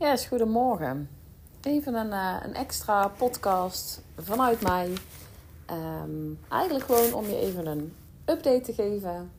[0.00, 1.10] Yes, goedemorgen.
[1.62, 4.92] Even een, uh, een extra podcast vanuit mij.
[5.70, 9.30] Um, eigenlijk gewoon om je even een update te geven.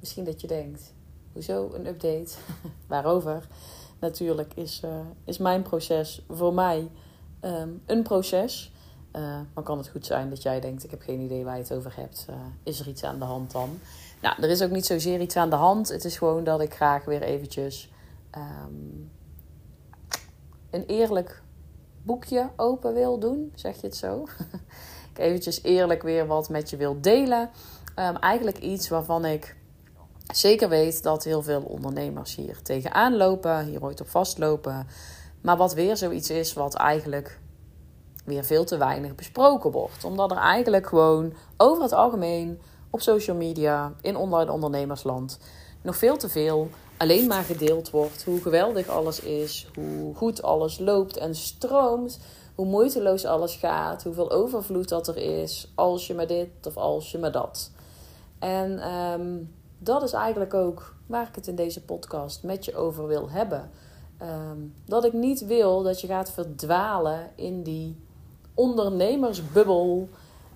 [0.00, 0.92] Misschien dat je denkt,
[1.32, 2.28] hoezo een update?
[2.86, 3.46] Waarover?
[3.98, 4.90] Natuurlijk is, uh,
[5.24, 6.90] is mijn proces voor mij
[7.40, 8.72] um, een proces.
[9.12, 11.62] Uh, maar kan het goed zijn dat jij denkt, ik heb geen idee waar je
[11.62, 12.26] het over hebt.
[12.62, 13.78] is er iets aan de hand dan?
[14.22, 15.88] Nou, er is ook niet zozeer iets aan de hand.
[15.88, 17.90] Het is gewoon dat ik graag weer eventjes...
[18.36, 19.14] Um,
[20.70, 21.42] een eerlijk
[22.02, 24.26] boekje open wil doen, zeg je het zo?
[25.12, 27.50] ik eventjes eerlijk weer wat met je wil delen.
[27.98, 29.56] Um, eigenlijk iets waarvan ik
[30.34, 34.86] zeker weet dat heel veel ondernemers hier tegenaan lopen, hier ooit op vastlopen.
[35.40, 37.40] Maar wat weer zoiets is wat eigenlijk
[38.24, 40.04] weer veel te weinig besproken wordt.
[40.04, 45.38] Omdat er eigenlijk gewoon over het algemeen op social media, in online ondernemersland,
[45.82, 48.24] nog veel te veel alleen maar gedeeld wordt.
[48.24, 52.18] Hoe geweldig alles is, hoe goed alles loopt en stroomt,
[52.54, 57.10] hoe moeiteloos alles gaat, hoeveel overvloed dat er is, als je maar dit of als
[57.10, 57.70] je maar dat.
[58.38, 63.06] En um, dat is eigenlijk ook waar ik het in deze podcast met je over
[63.06, 63.70] wil hebben.
[64.22, 67.96] Um, dat ik niet wil dat je gaat verdwalen in die
[68.54, 70.08] ondernemersbubbel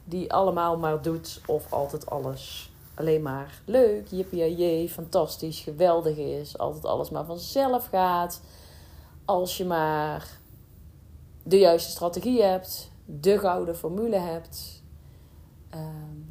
[0.04, 2.69] die allemaal maar doet of altijd alles
[3.00, 6.58] alleen maar leuk, jippie fantastisch, geweldig is.
[6.58, 8.40] Altijd alles maar vanzelf gaat.
[9.24, 10.38] Als je maar
[11.42, 14.82] de juiste strategie hebt, de gouden formule hebt,
[15.74, 15.80] uh,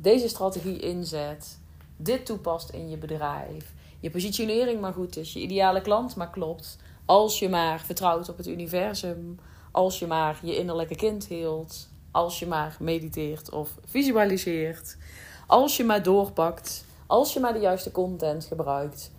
[0.01, 1.59] deze strategie inzet,
[1.97, 6.77] dit toepast in je bedrijf, je positionering maar goed is, je ideale klant maar klopt.
[7.05, 9.39] Als je maar vertrouwt op het universum,
[9.71, 14.97] als je maar je innerlijke kind hield, als je maar mediteert of visualiseert
[15.49, 19.11] als je maar doorpakt, als je maar de juiste content gebruikt.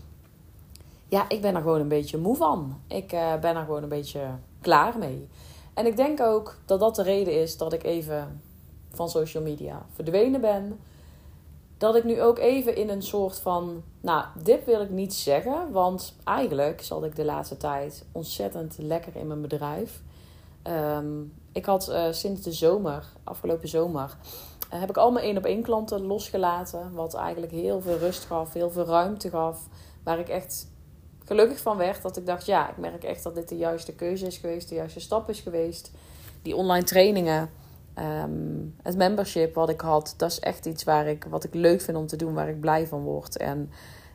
[1.09, 2.81] Ja, ik ben er gewoon een beetje moe van.
[2.87, 4.27] Ik uh, ben er gewoon een beetje
[4.61, 5.29] klaar mee.
[5.75, 8.41] En ik denk ook dat dat de reden is dat ik even
[8.91, 10.81] van social media verdwenen ben.
[11.79, 13.83] Dat ik nu ook even in een soort van.
[14.01, 15.73] Nou, dit wil ik niet zeggen.
[15.73, 20.01] Want eigenlijk zat ik de laatste tijd ontzettend lekker in mijn bedrijf.
[20.97, 24.17] Um, ik had uh, sinds de zomer, afgelopen zomer,
[24.79, 26.93] heb ik al mijn één op één klanten losgelaten.
[26.93, 29.69] Wat eigenlijk heel veel rust gaf, heel veel ruimte gaf.
[30.03, 30.69] Waar ik echt
[31.25, 32.03] gelukkig van werd.
[32.03, 34.75] Dat ik dacht, ja, ik merk echt dat dit de juiste keuze is geweest, de
[34.75, 35.91] juiste stap is geweest.
[36.43, 37.51] Die online trainingen,
[37.99, 41.81] um, het membership wat ik had, dat is echt iets waar ik, wat ik leuk
[41.81, 43.37] vind om te doen, waar ik blij van word.
[43.37, 43.71] En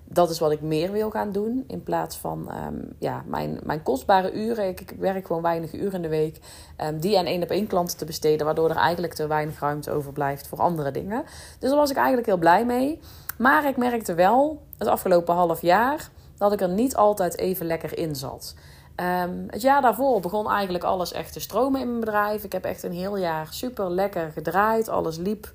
[0.08, 1.64] dat is wat ik meer wil gaan doen.
[1.68, 4.68] In plaats van um, ja, mijn, mijn kostbare uren.
[4.68, 6.40] Ik, werk gewoon weinig uren in de week.
[6.82, 8.46] Um, die aan één op één klanten te besteden.
[8.46, 11.24] Waardoor er eigenlijk te weinig ruimte overblijft voor andere dingen.
[11.60, 13.00] Dus daar was ik eigenlijk heel blij mee.
[13.38, 17.98] Maar ik merkte wel het afgelopen half jaar dat ik er niet altijd even lekker
[17.98, 18.56] in zat.
[18.96, 22.44] Um, het jaar daarvoor begon eigenlijk alles echt te stromen in mijn bedrijf.
[22.44, 24.90] Ik heb echt een heel jaar super lekker gedraaid.
[24.90, 25.54] Alles liep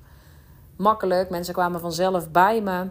[0.77, 1.31] makkelijk.
[1.31, 2.88] Mensen kwamen vanzelf bij me.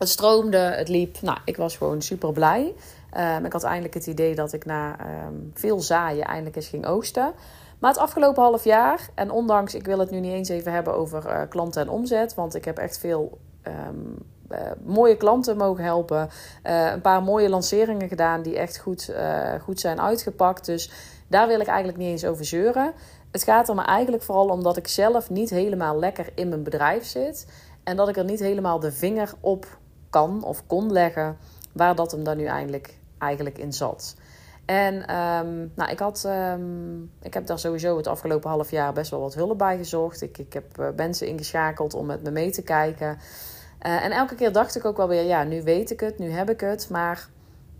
[0.00, 1.20] Het stroomde, het liep.
[1.20, 2.74] Nou, ik was gewoon super blij.
[3.16, 4.96] Um, ik had eindelijk het idee dat ik na
[5.26, 7.32] um, veel zaaien eindelijk eens ging oogsten.
[7.78, 10.94] Maar het afgelopen half jaar, en ondanks, ik wil het nu niet eens even hebben
[10.94, 14.16] over uh, klanten en omzet, want ik heb echt veel um,
[14.50, 16.28] uh, mooie klanten mogen helpen.
[16.64, 19.14] Uh, een paar mooie lanceringen gedaan die echt goed,
[19.62, 20.66] goed zijn uitgepakt.
[20.66, 20.90] Dus
[21.28, 22.92] daar wil ik eigenlijk niet eens over zeuren.
[23.30, 26.62] Het gaat er me eigenlijk vooral om dat ik zelf niet helemaal lekker in mijn
[26.62, 27.46] bedrijf zit.
[27.84, 29.78] En dat ik er niet helemaal de vinger op
[30.10, 31.36] kan of kon leggen
[31.72, 34.16] waar dat hem dan nu eigenlijk, eigenlijk in zat.
[34.64, 39.10] En um, nou, ik, had, um, ik heb daar sowieso het afgelopen half jaar best
[39.10, 40.22] wel wat hulp bij gezocht.
[40.22, 43.18] Ik, ik heb uh, mensen ingeschakeld om met me mee te kijken.
[43.86, 46.30] Uh, en elke keer dacht ik ook wel weer, ja, nu weet ik het, nu
[46.30, 46.88] heb ik het.
[46.90, 47.28] Maar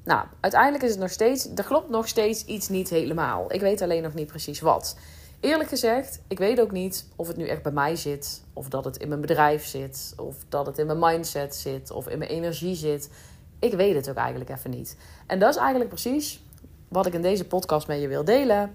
[0.04, 3.52] nou, uiteindelijk is het nog steeds, er klopt nog steeds iets niet helemaal.
[3.52, 4.96] Ik weet alleen nog niet precies wat.
[5.40, 8.84] Eerlijk gezegd, ik weet ook niet of het nu echt bij mij zit, of dat
[8.84, 12.30] het in mijn bedrijf zit, of dat het in mijn mindset zit, of in mijn
[12.30, 13.10] energie zit.
[13.58, 14.96] Ik weet het ook eigenlijk even niet.
[15.26, 16.42] En dat is eigenlijk precies
[16.88, 18.74] wat ik in deze podcast met je wil delen.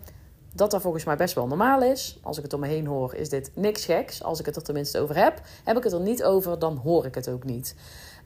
[0.54, 2.20] Dat dat volgens mij best wel normaal is.
[2.24, 4.24] Als ik het om me heen hoor, is dit niks geks.
[4.24, 5.42] Als ik het er tenminste over heb.
[5.64, 7.76] Heb ik het er niet over, dan hoor ik het ook niet.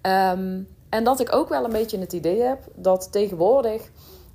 [0.02, 3.90] Um, en dat ik ook wel een beetje het idee heb dat tegenwoordig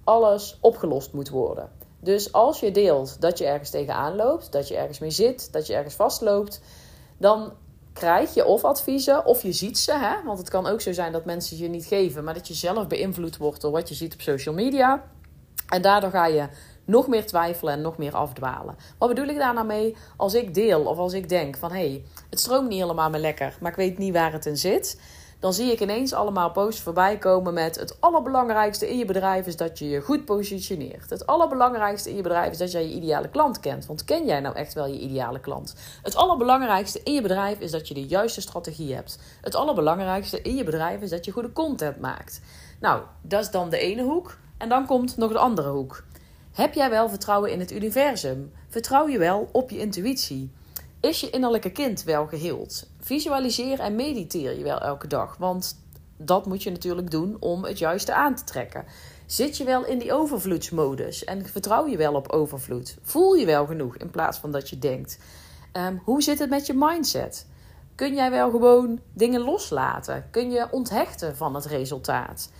[0.05, 1.71] alles opgelost moet worden.
[2.05, 5.67] Dus als je deelt dat je ergens tegenaan loopt, dat je ergens mee zit, dat
[5.67, 6.61] je ergens vastloopt,
[7.19, 7.53] dan
[7.93, 9.93] krijg je of adviezen of je ziet ze.
[9.93, 10.23] Hè?
[10.25, 12.87] Want het kan ook zo zijn dat mensen je niet geven, maar dat je zelf
[12.87, 15.05] beïnvloed wordt door wat je ziet op social media.
[15.69, 16.49] En daardoor ga je
[16.85, 18.77] nog meer twijfelen en nog meer afdwalen.
[18.99, 19.97] Wat bedoel ik daar nou mee?
[20.17, 23.21] Als ik deel of als ik denk van hé, hey, het stroomt niet helemaal meer
[23.21, 25.01] lekker, maar ik weet niet waar het in zit.
[25.39, 29.57] Dan zie ik ineens allemaal posts voorbij komen met het allerbelangrijkste in je bedrijf is
[29.57, 31.11] dat je je goed positioneert.
[31.11, 33.87] Het allerbelangrijkste in je bedrijf is dat jij je ideale klant kent.
[33.87, 35.75] Want ken jij nou echt wel je ideale klant?
[36.03, 39.19] Het allerbelangrijkste in je bedrijf is dat je de juiste strategie hebt.
[39.41, 42.41] Het allerbelangrijkste in je bedrijf is dat je goede content maakt.
[42.81, 44.37] Nou, dat is dan de ene hoek.
[44.59, 46.05] En dan komt nog de andere hoek.
[46.53, 48.53] Heb jij wel vertrouwen in het universum?
[48.69, 50.53] Vertrouw je wel op je intuïtie?
[51.01, 52.87] Is je innerlijke kind wel geheeld?
[53.05, 55.85] Visualiseer en mediteer je wel elke dag, want
[56.17, 58.85] dat moet je natuurlijk doen om het juiste aan te trekken.
[59.27, 62.97] Zit je wel in die overvloedsmodus en vertrouw je wel op overvloed?
[63.03, 65.19] Voel je wel genoeg in plaats van dat je denkt?
[65.73, 67.47] Um, hoe zit het met je mindset?
[67.95, 70.27] Kun jij wel gewoon dingen loslaten?
[70.31, 72.51] Kun je onthechten van het resultaat?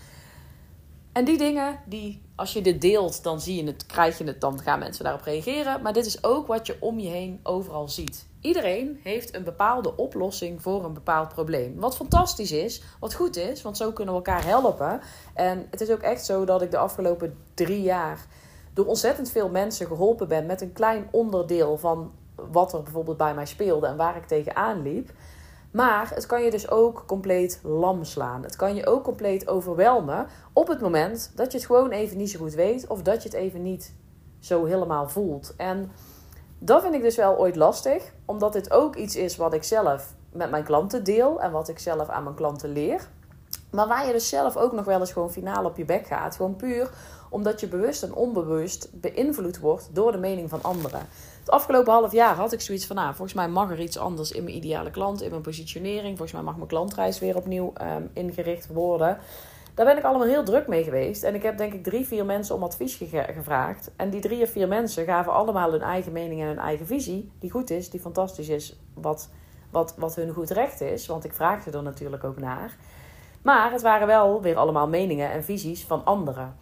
[1.11, 4.41] En die dingen, die, als je dit deelt, dan zie je het, krijg je het,
[4.41, 5.81] dan gaan mensen daarop reageren.
[5.81, 8.25] Maar dit is ook wat je om je heen overal ziet.
[8.45, 11.79] Iedereen heeft een bepaalde oplossing voor een bepaald probleem.
[11.79, 15.01] Wat fantastisch is, wat goed is, want zo kunnen we elkaar helpen.
[15.33, 18.25] En het is ook echt zo dat ik de afgelopen drie jaar
[18.73, 22.11] door ontzettend veel mensen geholpen ben met een klein onderdeel van
[22.51, 25.11] wat er bijvoorbeeld bij mij speelde en waar ik tegenaan liep.
[25.71, 28.43] Maar het kan je dus ook compleet lam slaan.
[28.43, 32.31] Het kan je ook compleet overwelmen op het moment dat je het gewoon even niet
[32.31, 33.93] zo goed weet of dat je het even niet
[34.39, 35.53] zo helemaal voelt.
[35.57, 35.91] En
[36.65, 40.13] dat vind ik dus wel ooit lastig, omdat dit ook iets is wat ik zelf
[40.31, 43.07] met mijn klanten deel en wat ik zelf aan mijn klanten leer.
[43.71, 46.35] Maar waar je dus zelf ook nog wel eens gewoon finaal op je bek gaat.
[46.35, 46.89] Gewoon puur
[47.29, 51.07] omdat je bewust en onbewust beïnvloed wordt door de mening van anderen.
[51.39, 54.31] Het afgelopen half jaar had ik zoiets van, nou, volgens mij mag er iets anders
[54.31, 56.17] in mijn ideale klant, in mijn positionering.
[56.17, 59.17] Volgens mij mag mijn klantreis weer opnieuw um, ingericht worden.
[59.75, 61.23] Daar ben ik allemaal heel druk mee geweest.
[61.23, 63.91] En ik heb denk ik drie, vier mensen om advies gevraagd.
[63.95, 67.31] En die drie of vier mensen gaven allemaal hun eigen mening en hun eigen visie.
[67.39, 69.29] Die goed is, die fantastisch is, wat,
[69.71, 71.07] wat, wat hun goed recht is.
[71.07, 72.77] Want ik vraag ze er natuurlijk ook naar.
[73.41, 76.55] Maar het waren wel weer allemaal meningen en visies van anderen.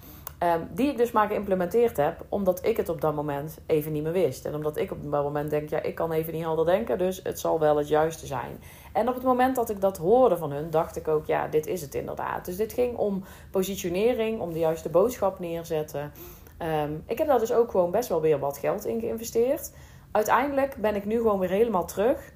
[0.43, 4.03] Ehm, die ik dus maar geïmplementeerd heb, omdat ik het op dat moment even niet
[4.03, 4.45] meer wist.
[4.45, 7.19] En omdat ik op dat moment denk, ja, ik kan even niet helder denken, dus
[7.23, 8.59] het zal wel het juiste zijn.
[8.93, 11.67] En op het moment dat ik dat hoorde van hun, dacht ik ook, ja, dit
[11.67, 12.45] is het inderdaad.
[12.45, 16.11] Dus dit ging om positionering, om de juiste boodschap neerzetten.
[16.57, 19.71] Ehm, ik heb daar dus ook gewoon best wel weer wat geld in geïnvesteerd.
[20.11, 22.31] Uiteindelijk ben ik nu gewoon weer helemaal terug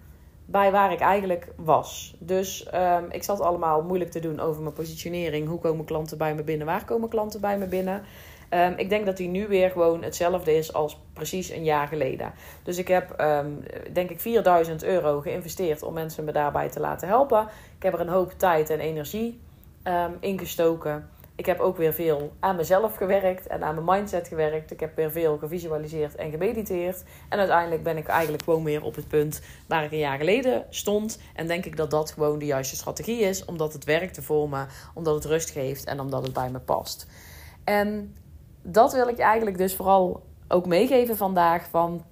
[0.50, 2.16] bij waar ik eigenlijk was.
[2.20, 5.48] Dus um, ik zat allemaal moeilijk te doen over mijn positionering.
[5.48, 6.66] Hoe komen klanten bij me binnen?
[6.66, 8.04] Waar komen klanten bij me binnen?
[8.50, 12.34] Um, ik denk dat die nu weer gewoon hetzelfde is als precies een jaar geleden.
[12.64, 13.64] Dus ik heb, um,
[13.94, 17.48] denk ik, 4000 euro geïnvesteerd om mensen me daarbij te laten helpen.
[17.78, 19.40] Ik heb er een hoop tijd en energie
[20.20, 21.10] in gestoken.
[21.38, 24.72] Ik heb ook weer veel aan mezelf gewerkt en aan mijn mindset gewerkt.
[24.72, 27.04] Ik heb weer veel gevisualiseerd en gemediteerd.
[27.30, 30.66] En uiteindelijk ben ik eigenlijk gewoon weer op het punt waar ik een jaar geleden
[30.70, 31.20] stond.
[31.36, 34.66] En denk ik dat dat gewoon de juiste strategie is, omdat het werkt voor me,
[34.94, 37.08] omdat het rust geeft en omdat het bij me past.
[37.64, 38.16] En
[38.62, 42.04] dat wil ik eigenlijk dus vooral ook meegeven vandaag van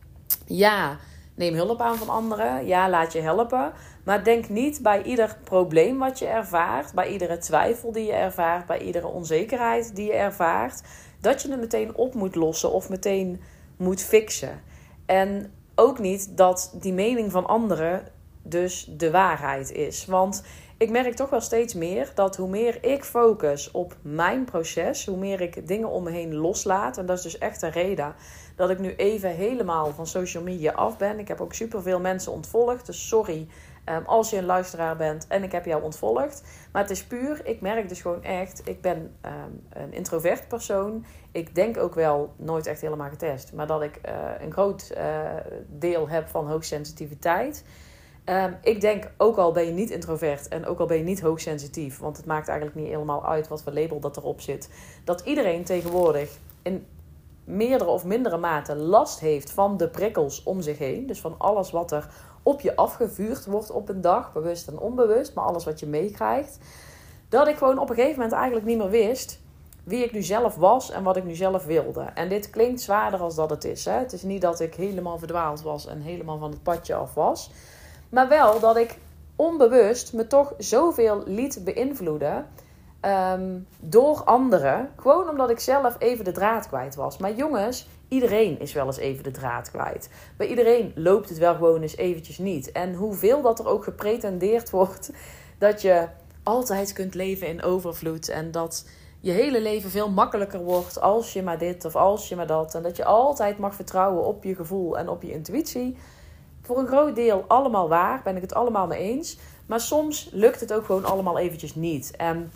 [0.45, 0.98] ja,
[1.36, 2.68] neem hulp aan van anderen.
[2.68, 3.74] Ja, laat je helpen.
[4.06, 8.66] Maar denk niet bij ieder probleem wat je ervaart, bij iedere twijfel die je ervaart,
[8.66, 10.81] bij iedere onzekerheid die je ervaart,
[11.19, 13.42] dat je het meteen op moet lossen of meteen
[13.78, 14.62] moet fixen.
[15.06, 18.04] En ook niet dat die mening van anderen
[18.44, 20.06] dus de waarheid is.
[20.06, 20.44] Want
[20.77, 25.18] ik merk toch wel steeds meer dat hoe meer ik focus op mijn proces, hoe
[25.18, 26.98] meer ik dingen om me heen loslaat.
[26.98, 28.15] En dat is dus echt een reden
[28.56, 31.20] dat ik nu even helemaal van social media af ben.
[31.20, 32.86] Ik heb ook superveel mensen ontvolgd.
[32.86, 33.48] Dus sorry
[33.89, 36.44] um, als je een luisteraar bent en ik heb jou ontvolgd.
[36.72, 41.06] Maar het is puur, ik merk dus gewoon echt, ik ben um, een introvert persoon.
[41.32, 45.30] Ik denk ook wel, nooit echt helemaal getest, maar dat ik uh, een groot uh,
[45.68, 47.63] deel heb van hoogsensitiviteit.
[48.25, 51.22] Um, ik denk, ook al ben je niet introvert en ook al ben je niet
[51.22, 54.70] hoogsensitief, want het maakt eigenlijk niet helemaal uit wat voor label dat erop zit,
[55.04, 56.86] dat iedereen tegenwoordig in
[57.46, 61.06] meerdere of mindere mate last heeft van de prikkels om zich heen.
[61.06, 62.08] Dus van alles wat er
[62.44, 66.58] op je afgevuurd wordt op een dag, bewust en onbewust, maar alles wat je meekrijgt.
[67.30, 69.44] Dat ik gewoon op een gegeven moment eigenlijk niet meer wist
[69.86, 72.02] wie ik nu zelf was en wat ik nu zelf wilde.
[72.02, 73.86] En dit klinkt zwaarder als dat het is.
[73.86, 73.92] Hè?
[73.92, 77.52] Het is niet dat ik helemaal verdwaald was en helemaal van het padje af was.
[78.10, 78.98] Maar wel dat ik
[79.36, 82.46] onbewust me toch zoveel liet beïnvloeden
[83.06, 84.90] um, door anderen.
[84.96, 87.18] Gewoon omdat ik zelf even de draad kwijt was.
[87.18, 90.10] Maar jongens, iedereen is wel eens even de draad kwijt.
[90.38, 92.72] Bij iedereen loopt het wel gewoon eens eventjes niet.
[92.72, 95.12] En hoeveel dat er ook gepretendeerd wordt
[95.58, 96.08] dat je
[96.44, 101.44] altijd kunt leven in overvloed en dat je hele leven veel makkelijker wordt als je
[101.44, 102.76] maar dit of als je maar dat.
[102.76, 105.98] En dat je altijd mag vertrouwen op je gevoel en op je intuïtie.
[106.62, 109.38] Voor een groot deel allemaal waar, ben ik het allemaal mee eens.
[109.66, 112.16] Maar soms lukt het ook gewoon allemaal eventjes niet.
[112.16, 112.52] En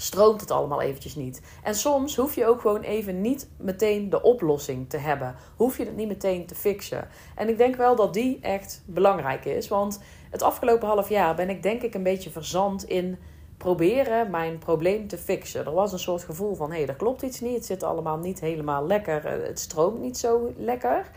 [0.00, 1.42] stroomt het allemaal eventjes niet.
[1.62, 5.34] En soms hoef je ook gewoon even niet meteen de oplossing te hebben.
[5.56, 7.08] Hoef je het niet meteen te fixen.
[7.34, 9.68] En ik denk wel dat die echt belangrijk is.
[9.68, 10.00] Want
[10.30, 13.18] het afgelopen half jaar ben ik denk ik een beetje verzand in
[13.56, 15.64] proberen mijn probleem te fixen.
[15.66, 17.54] Er was een soort gevoel van, hé, hey, er klopt iets niet.
[17.54, 19.24] Het zit allemaal niet helemaal lekker.
[19.26, 21.10] Eh, het stroomt niet zo lekker.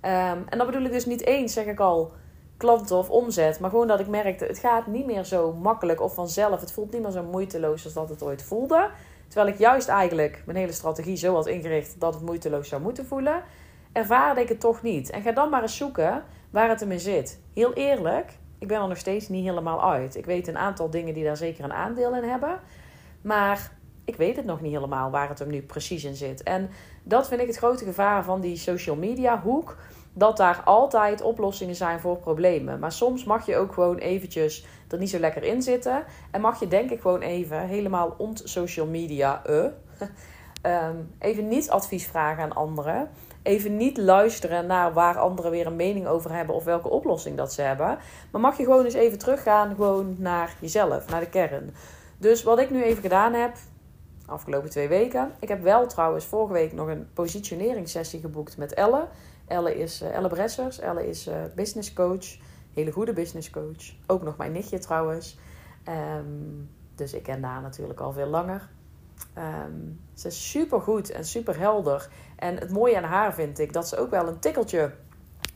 [0.00, 2.12] Ehm, en dan bedoel ik dus niet eens, zeg ik al,
[2.56, 3.60] klanten of omzet.
[3.60, 6.60] Maar gewoon dat ik merkte, het gaat niet meer zo makkelijk of vanzelf.
[6.60, 8.90] Het voelt niet meer zo moeiteloos als dat het ooit voelde.
[9.28, 13.06] Terwijl ik juist eigenlijk mijn hele strategie zo had ingericht dat het moeiteloos zou moeten
[13.06, 13.42] voelen.
[13.92, 15.10] Ervaarde ik het toch niet.
[15.10, 17.40] En ga dan maar eens zoeken waar het hem in zit.
[17.54, 20.16] Heel eerlijk, ik ben er nog steeds niet helemaal uit.
[20.16, 22.60] Ik weet een aantal dingen die daar zeker een aandeel in hebben.
[23.22, 23.72] Maar
[24.04, 26.42] ik weet het nog niet helemaal waar het hem nu precies in zit.
[26.42, 26.70] En
[27.02, 29.76] dat vind ik het grote gevaar van die social media hoek.
[30.18, 32.78] Dat daar altijd oplossingen zijn voor problemen.
[32.78, 36.04] Maar soms mag je ook gewoon eventjes er niet zo lekker in zitten.
[36.30, 39.42] En mag je denk ik gewoon even helemaal ont social media.
[39.46, 39.64] Uh,
[41.18, 43.08] even niet advies vragen aan anderen
[43.46, 47.52] even niet luisteren naar waar anderen weer een mening over hebben of welke oplossing dat
[47.52, 47.98] ze hebben.
[48.30, 51.74] Maar mag je gewoon eens even teruggaan gewoon naar jezelf, naar de kern.
[52.18, 53.56] Dus wat ik nu even gedaan heb,
[54.26, 55.32] afgelopen twee weken.
[55.40, 59.08] Ik heb wel trouwens vorige week nog een positioneringssessie geboekt met Elle.
[59.46, 60.78] Elle is uh, Elle Bressers.
[60.78, 62.36] Elle is uh, business coach.
[62.74, 63.94] Hele goede business coach.
[64.06, 65.38] Ook nog mijn nichtje trouwens.
[66.18, 68.68] Um, dus ik ken haar natuurlijk al veel langer.
[69.38, 72.08] Um, ze is super goed en super helder.
[72.36, 74.92] En het mooie aan haar vind ik dat ze ook wel een tikkeltje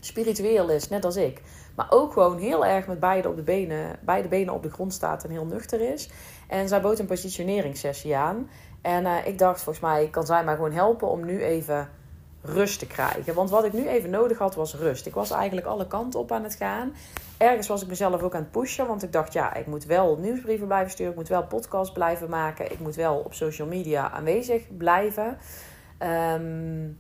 [0.00, 1.42] spiritueel is, net als ik.
[1.80, 4.92] Maar ook gewoon heel erg met beide, op de benen, beide benen op de grond
[4.92, 6.10] staat en heel nuchter is.
[6.48, 8.50] En zij bood een positioneringssessie aan.
[8.80, 11.88] En uh, ik dacht, volgens mij kan zij mij gewoon helpen om nu even
[12.42, 13.34] rust te krijgen.
[13.34, 15.06] Want wat ik nu even nodig had, was rust.
[15.06, 16.92] Ik was eigenlijk alle kanten op aan het gaan.
[17.36, 18.86] Ergens was ik mezelf ook aan het pushen.
[18.86, 21.12] Want ik dacht, ja, ik moet wel nieuwsbrieven blijven sturen.
[21.12, 22.72] Ik moet wel podcasts blijven maken.
[22.72, 25.38] Ik moet wel op social media aanwezig blijven.
[25.98, 26.98] Um,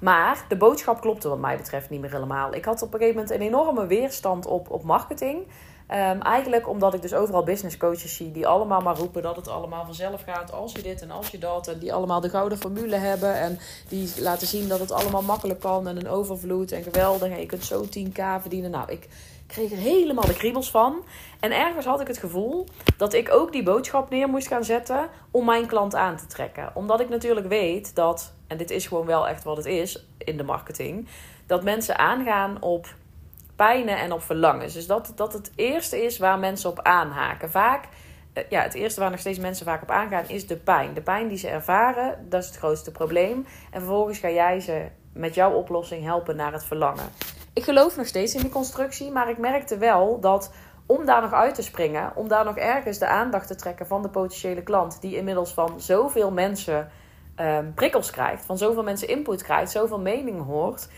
[0.00, 2.54] maar de boodschap klopte wat mij betreft niet meer helemaal.
[2.54, 5.46] Ik had op een gegeven moment een enorme weerstand op, op marketing.
[5.92, 9.48] Um, eigenlijk omdat ik dus overal business coaches zie die allemaal maar roepen dat het
[9.48, 11.68] allemaal vanzelf gaat als je dit en als je dat.
[11.68, 15.60] En die allemaal de gouden formule hebben en die laten zien dat het allemaal makkelijk
[15.60, 17.30] kan en een overvloed en geweldig.
[17.30, 18.70] En je kunt zo 10k verdienen.
[18.70, 19.08] Nou, ik
[19.46, 21.04] kreeg er helemaal de kriebels van.
[21.40, 22.66] En ergens had ik het gevoel
[22.96, 26.70] dat ik ook die boodschap neer moest gaan zetten om mijn klant aan te trekken.
[26.74, 30.36] Omdat ik natuurlijk weet dat, en dit is gewoon wel echt wat het is in
[30.36, 31.08] de marketing,
[31.46, 32.86] dat mensen aangaan op
[33.56, 34.74] pijnen en op verlangens.
[34.74, 37.50] Dus dat, dat het eerste is waar mensen op aanhaken.
[37.50, 37.84] Vaak,
[38.32, 40.94] eh, ja, het eerste waar nog steeds mensen vaak op aangaan is de pijn.
[40.94, 43.46] De pijn die ze ervaren, dat is het grootste probleem.
[43.70, 47.08] En vervolgens ga jij ze met jouw oplossing helpen naar het verlangen.
[47.52, 50.52] Ik geloof nog steeds in die constructie, maar ik merkte wel dat
[50.86, 54.02] om daar nog uit te springen, om daar nog ergens de aandacht te trekken van
[54.02, 56.90] de potentiële klant, die inmiddels van zoveel mensen
[57.40, 60.88] um, prikkels krijgt, van zoveel mensen input krijgt, zoveel mening hoort,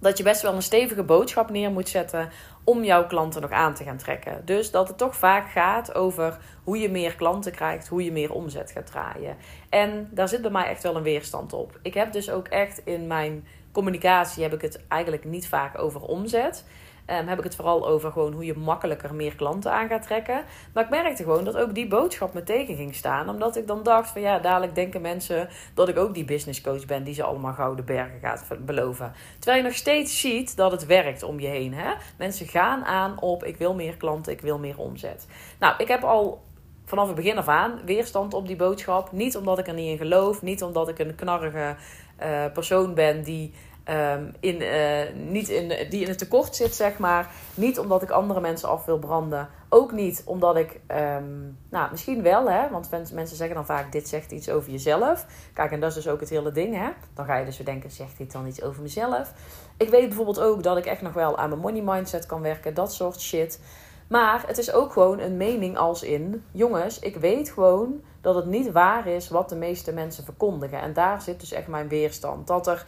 [0.00, 2.30] dat je best wel een stevige boodschap neer moet zetten
[2.64, 4.42] om jouw klanten nog aan te gaan trekken.
[4.44, 8.32] Dus dat het toch vaak gaat over hoe je meer klanten krijgt, hoe je meer
[8.32, 9.36] omzet gaat draaien.
[9.68, 11.78] En daar zit bij mij echt wel een weerstand op.
[11.82, 16.00] Ik heb dus ook echt in mijn communicatie heb ik het eigenlijk niet vaak over
[16.00, 16.64] omzet.
[17.10, 20.44] Um, heb ik het vooral over gewoon hoe je makkelijker meer klanten aan gaat trekken.
[20.72, 23.28] Maar ik merkte gewoon dat ook die boodschap me tegen ging staan.
[23.28, 26.86] Omdat ik dan dacht van ja, dadelijk denken mensen dat ik ook die business coach
[26.86, 29.12] ben die ze allemaal gouden bergen gaat beloven.
[29.38, 31.74] Terwijl je nog steeds ziet dat het werkt om je heen.
[31.74, 31.92] Hè?
[32.18, 35.26] Mensen gaan aan op ik wil meer klanten, ik wil meer omzet.
[35.58, 36.42] Nou, ik heb al
[36.84, 39.12] vanaf het begin af aan weerstand op die boodschap.
[39.12, 41.76] Niet omdat ik er niet in geloof, niet omdat ik een knarrige
[42.22, 43.52] uh, persoon ben die
[43.90, 47.30] Um, in, uh, niet in, die in het tekort zit, zeg maar.
[47.54, 49.48] Niet omdat ik andere mensen af wil branden.
[49.68, 54.08] Ook niet omdat ik, um, nou misschien wel, hè, want mensen zeggen dan vaak: dit
[54.08, 55.26] zegt iets over jezelf.
[55.54, 56.88] Kijk, en dat is dus ook het hele ding, hè.
[57.14, 59.32] Dan ga je dus weer denken: zegt dit dan iets over mezelf?
[59.76, 62.74] Ik weet bijvoorbeeld ook dat ik echt nog wel aan mijn money mindset kan werken,
[62.74, 63.60] dat soort shit.
[64.08, 68.46] Maar het is ook gewoon een mening als in: jongens, ik weet gewoon dat het
[68.46, 70.80] niet waar is wat de meeste mensen verkondigen.
[70.80, 72.46] En daar zit dus echt mijn weerstand.
[72.46, 72.86] Dat er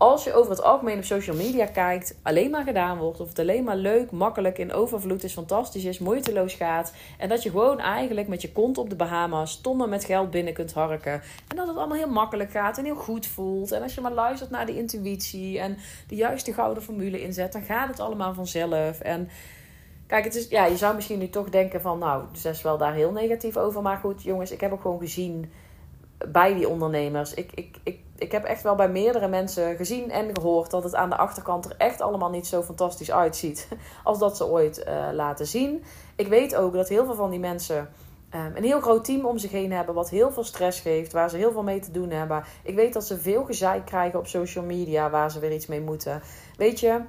[0.00, 3.20] als je over het algemeen op social media kijkt, alleen maar gedaan wordt.
[3.20, 6.92] Of het alleen maar leuk, makkelijk, in overvloed is, fantastisch is, moeiteloos gaat.
[7.18, 10.52] En dat je gewoon eigenlijk met je kont op de Bahama's tonnen met geld binnen
[10.52, 11.22] kunt harken.
[11.48, 13.72] En dat het allemaal heel makkelijk gaat en heel goed voelt.
[13.72, 15.76] En als je maar luistert naar de intuïtie en
[16.08, 19.00] de juiste gouden formule inzet, dan gaat het allemaal vanzelf.
[19.00, 19.28] En
[20.06, 22.78] kijk, het is, ja, je zou misschien nu toch denken van, nou, ze is wel
[22.78, 23.82] daar heel negatief over.
[23.82, 25.52] Maar goed, jongens, ik heb ook gewoon gezien
[26.28, 27.34] bij die ondernemers.
[27.34, 30.94] Ik, ik, ik ik heb echt wel bij meerdere mensen gezien en gehoord dat het
[30.94, 33.68] aan de achterkant er echt allemaal niet zo fantastisch uitziet
[34.04, 35.84] als dat ze ooit uh, laten zien.
[36.16, 37.88] Ik weet ook dat heel veel van die mensen
[38.34, 41.30] um, een heel groot team om zich heen hebben, wat heel veel stress geeft, waar
[41.30, 42.44] ze heel veel mee te doen hebben.
[42.62, 45.80] Ik weet dat ze veel gezeik krijgen op social media waar ze weer iets mee
[45.80, 46.22] moeten.
[46.56, 47.00] Weet je,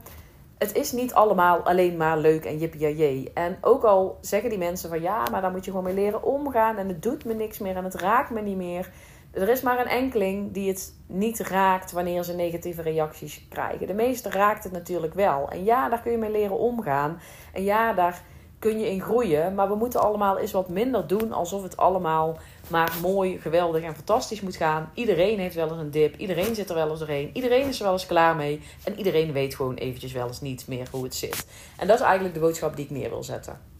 [0.57, 4.89] het is niet allemaal alleen maar leuk en jippie En ook al zeggen die mensen
[4.89, 7.59] van ja, maar daar moet je gewoon mee leren omgaan en het doet me niks
[7.59, 8.89] meer en het raakt me niet meer.
[9.31, 13.87] Er is maar een enkeling die het niet raakt wanneer ze negatieve reacties krijgen.
[13.87, 15.49] De meeste raakt het natuurlijk wel.
[15.49, 17.21] En ja, daar kun je mee leren omgaan.
[17.53, 18.23] En ja, daar
[18.59, 19.55] kun je in groeien.
[19.55, 23.95] Maar we moeten allemaal eens wat minder doen alsof het allemaal maar mooi, geweldig en
[23.95, 24.91] fantastisch moet gaan.
[24.93, 26.15] Iedereen heeft wel eens een dip.
[26.17, 27.29] Iedereen zit er wel eens doorheen.
[27.33, 28.61] Iedereen is er wel eens klaar mee.
[28.83, 31.45] En iedereen weet gewoon eventjes wel eens niet meer hoe het zit.
[31.77, 33.70] En dat is eigenlijk de boodschap die ik neer wil zetten.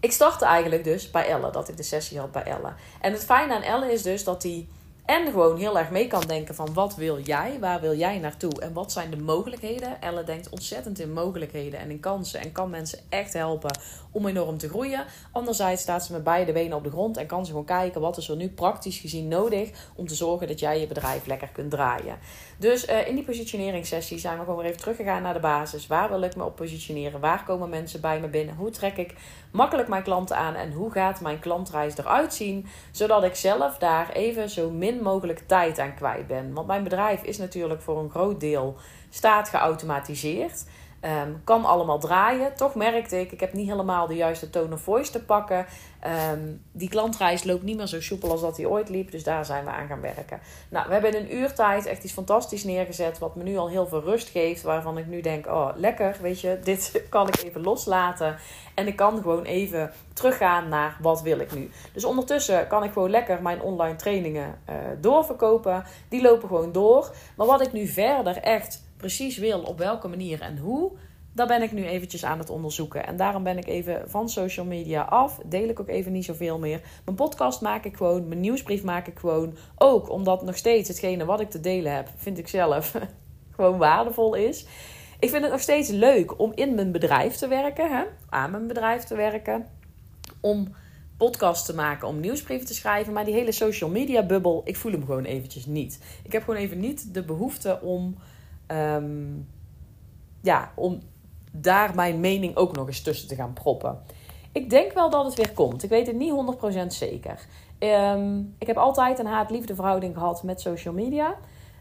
[0.00, 2.72] Ik startte eigenlijk dus bij Elle, dat ik de sessie had bij Elle.
[3.00, 4.68] En het fijne aan Elle is dus dat die
[5.10, 8.60] en gewoon heel erg mee kan denken van wat wil jij, waar wil jij naartoe
[8.60, 10.00] en wat zijn de mogelijkheden.
[10.00, 13.78] Elle denkt ontzettend in mogelijkheden en in kansen en kan mensen echt helpen
[14.12, 15.04] om enorm te groeien.
[15.32, 18.16] Anderzijds staat ze met beide benen op de grond en kan ze gewoon kijken wat
[18.16, 21.70] is er nu praktisch gezien nodig om te zorgen dat jij je bedrijf lekker kunt
[21.70, 22.18] draaien.
[22.58, 25.86] Dus uh, in die positioneringssessie zijn we gewoon weer even teruggegaan naar de basis.
[25.86, 27.20] Waar wil ik me op positioneren?
[27.20, 28.56] Waar komen mensen bij me binnen?
[28.56, 29.14] Hoe trek ik
[29.50, 32.66] makkelijk mijn klanten aan en hoe gaat mijn klantreis eruit zien?
[32.90, 36.52] Zodat ik zelf daar even zo min mogelijk tijd aan kwijt ben.
[36.52, 38.76] Want mijn bedrijf is natuurlijk voor een groot deel
[39.10, 40.64] staat geautomatiseerd.
[41.04, 42.54] Um, kan allemaal draaien.
[42.54, 45.66] Toch merkte ik, ik heb niet helemaal de juiste tone of voice te pakken.
[46.32, 49.10] Um, die klantreis loopt niet meer zo soepel als dat hij ooit liep.
[49.10, 50.40] Dus daar zijn we aan gaan werken.
[50.68, 53.18] Nou, we hebben in een uurtijd echt iets fantastisch neergezet.
[53.18, 54.62] Wat me nu al heel veel rust geeft.
[54.62, 56.58] Waarvan ik nu denk, oh lekker, weet je.
[56.64, 58.36] Dit kan ik even loslaten.
[58.74, 61.70] En ik kan gewoon even teruggaan naar wat wil ik nu.
[61.92, 65.84] Dus ondertussen kan ik gewoon lekker mijn online trainingen uh, doorverkopen.
[66.08, 67.14] Die lopen gewoon door.
[67.36, 70.92] Maar wat ik nu verder echt precies wil, op welke manier en hoe,
[71.32, 73.06] dat ben ik nu eventjes aan het onderzoeken.
[73.06, 75.40] En daarom ben ik even van social media af.
[75.46, 76.80] Deel ik ook even niet zoveel meer.
[77.04, 78.28] Mijn podcast maak ik gewoon.
[78.28, 79.56] Mijn nieuwsbrief maak ik gewoon.
[79.76, 82.96] Ook omdat nog steeds hetgene wat ik te delen heb, vind ik zelf
[83.54, 84.66] gewoon waardevol is.
[85.18, 87.96] Ik vind het nog steeds leuk om in mijn bedrijf te werken.
[87.96, 88.04] Hè?
[88.28, 89.66] Aan mijn bedrijf te werken.
[90.40, 90.74] Om
[91.16, 93.12] podcast te maken, om nieuwsbrieven te schrijven.
[93.12, 96.00] Maar die hele social media bubbel, ik voel hem gewoon eventjes niet.
[96.22, 98.16] Ik heb gewoon even niet de behoefte om
[98.70, 99.38] Ehm,
[100.40, 101.00] ja, om
[101.52, 103.98] daar mijn mening ook nog eens tussen te gaan proppen.
[104.52, 105.82] Ik denk wel dat het weer komt.
[105.82, 107.46] Ik weet het niet 100% zeker.
[107.78, 111.34] Ehm, ik heb altijd een haat-liefde verhouding gehad met social media.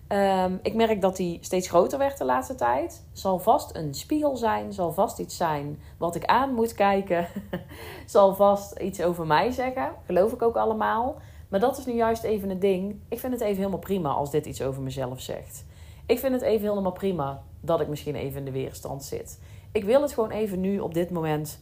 [0.08, 3.04] Ehm, ik merk dat die steeds groter werd de laatste tijd.
[3.14, 7.28] Zal vast een spiegel zijn, zal vast iets zijn wat ik aan moet kijken.
[8.06, 9.92] zal vast iets over mij zeggen.
[10.06, 11.16] Geloof ik ook allemaal.
[11.50, 13.02] Maar dat is nu juist even het ding.
[13.10, 15.66] Ik vind het even helemaal prima als dit iets over mezelf zegt.
[16.10, 19.40] Ik vind het even helemaal prima dat ik misschien even in de weerstand zit.
[19.72, 21.60] Ik wil het gewoon even nu op dit moment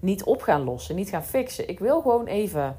[0.00, 1.68] niet op gaan lossen, niet gaan fixen.
[1.68, 2.76] Ik wil gewoon even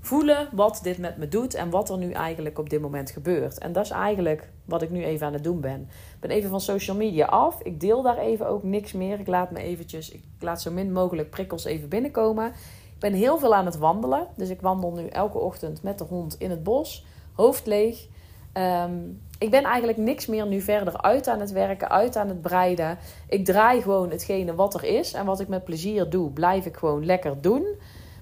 [0.00, 3.58] voelen wat dit met me doet en wat er nu eigenlijk op dit moment gebeurt.
[3.58, 5.80] En dat is eigenlijk wat ik nu even aan het doen ben.
[6.14, 7.60] Ik ben even van social media af.
[7.62, 9.20] Ik deel daar even ook niks meer.
[9.20, 12.46] Ik laat me eventjes, ik laat zo min mogelijk prikkels even binnenkomen.
[12.94, 14.26] Ik ben heel veel aan het wandelen.
[14.36, 18.08] Dus ik wandel nu elke ochtend met de hond in het bos, hoofd leeg.
[18.52, 18.92] Ehm,
[19.38, 22.98] ik ben eigenlijk niks meer nu verder uit aan het werken, uit aan het breiden.
[23.28, 25.12] Ik draai gewoon hetgene wat er is.
[25.12, 27.66] En wat ik met plezier doe, blijf ik gewoon lekker doen.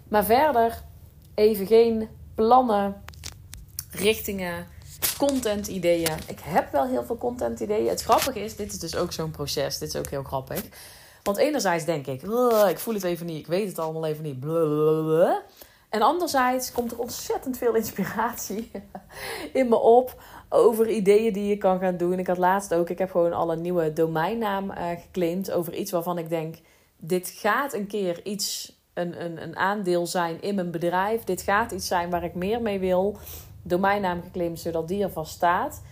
[0.08, 0.82] Maar verder
[1.34, 3.02] even geen plannen,
[3.90, 4.66] richtingen,
[5.18, 6.16] content ideeën.
[6.26, 7.88] Ik heb wel heel veel content ideeën.
[7.88, 9.78] Het grappige is, dit is dus ook zo'n proces.
[9.78, 10.62] Dit is ook heel grappig.
[11.22, 12.22] Want enerzijds denk ik,
[12.68, 14.40] ik voel het even niet, ik weet het allemaal even niet.
[14.40, 15.42] Blablabla.
[15.88, 18.70] En anderzijds komt er ontzettend veel inspiratie
[19.52, 22.18] in me op over ideeën die je kan gaan doen.
[22.18, 25.90] Ik had laatst ook, ik heb gewoon al een nieuwe domeinnaam uh, geclaimd over iets
[25.90, 26.56] waarvan ik denk,
[26.96, 31.24] dit gaat een keer iets, een, een, een aandeel zijn in mijn bedrijf.
[31.24, 33.16] Dit gaat iets zijn waar ik meer mee wil.
[33.62, 35.82] Domeinnaam geclaimd, zodat die er vast staat.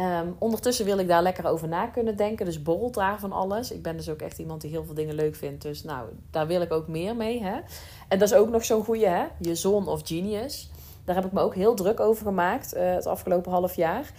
[0.00, 2.46] Ehm, ondertussen wil ik daar lekker over na kunnen denken.
[2.46, 3.70] Dus borrelt daar van alles.
[3.70, 5.62] Ik ben dus ook echt iemand die heel veel dingen leuk vindt.
[5.62, 7.42] Dus nou, daar wil ik ook meer mee.
[7.42, 7.60] Hè?
[8.08, 9.24] En dat is ook nog zo'n goede, hè?
[9.38, 10.70] Je zon of genius.
[11.04, 14.12] Daar heb ik me ook heel druk over gemaakt uh, het afgelopen half jaar.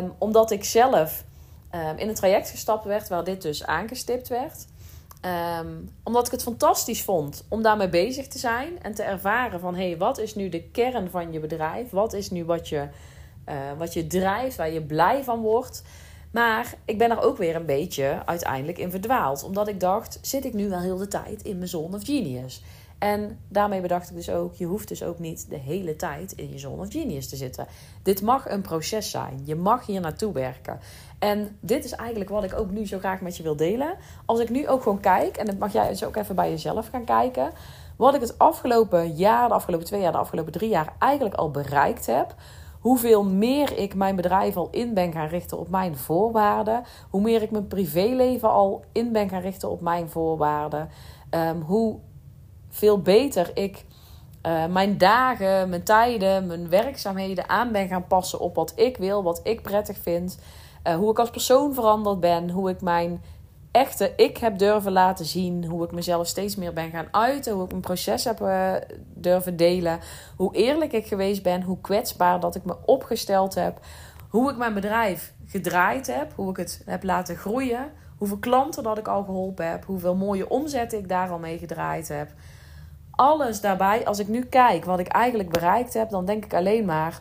[0.00, 1.24] Um, omdat ik zelf
[1.74, 4.66] um, in een traject gestapt werd waar dit dus aangestipt werd.
[6.02, 9.88] Omdat ik het fantastisch vond om daarmee bezig te zijn en te ervaren van hé,
[9.88, 11.90] hey, wat is nu de kern van je bedrijf?
[11.90, 12.88] Wat is nu wat je
[13.48, 15.82] uh, wat je drijft, waar je blij van wordt.
[16.30, 19.42] Maar ik ben er ook weer een beetje uiteindelijk in verdwaald.
[19.42, 22.62] Omdat ik dacht, zit ik nu wel heel de tijd in mijn zone of genius?
[22.98, 26.52] En daarmee bedacht ik dus ook, je hoeft dus ook niet de hele tijd in
[26.52, 27.66] je zone of genius te zitten.
[28.02, 29.40] Dit mag een proces zijn.
[29.44, 30.78] Je mag hier naartoe werken.
[31.18, 33.96] En dit is eigenlijk wat ik ook nu zo graag met je wil delen.
[34.24, 36.88] Als ik nu ook gewoon kijk, en dat mag jij dus ook even bij jezelf
[36.88, 37.52] gaan kijken.
[37.96, 41.50] Wat ik het afgelopen jaar, de afgelopen twee jaar, de afgelopen drie jaar eigenlijk al
[41.50, 42.34] bereikt heb
[42.84, 46.84] hoeveel meer ik mijn bedrijf al in ben gaan richten op mijn voorwaarden.
[47.10, 50.88] Hoe meer ik mijn privéleven al in ben gaan richten op mijn voorwaarden.
[51.30, 51.98] Um, hoe
[52.68, 53.84] veel beter ik
[54.46, 59.22] uh, mijn dagen, mijn tijden, mijn werkzaamheden aan ben gaan passen op wat ik wil,
[59.22, 60.38] wat ik prettig vind.
[60.86, 63.22] Uh, hoe ik als persoon veranderd ben, hoe ik mijn
[63.74, 65.64] echte ik heb durven laten zien.
[65.64, 67.52] Hoe ik mezelf steeds meer ben gaan uiten.
[67.52, 68.72] Hoe ik mijn proces heb uh,
[69.14, 70.00] durven delen.
[70.36, 71.62] Hoe eerlijk ik geweest ben.
[71.62, 73.78] Hoe kwetsbaar dat ik me opgesteld heb.
[74.28, 76.32] Hoe ik mijn bedrijf gedraaid heb.
[76.34, 77.90] Hoe ik het heb laten groeien.
[78.18, 79.84] Hoeveel klanten dat ik al geholpen heb.
[79.84, 82.32] Hoeveel mooie omzetten ik daar al mee gedraaid heb.
[83.10, 86.84] Alles daarbij, als ik nu kijk wat ik eigenlijk bereikt heb, dan denk ik alleen
[86.84, 87.20] maar: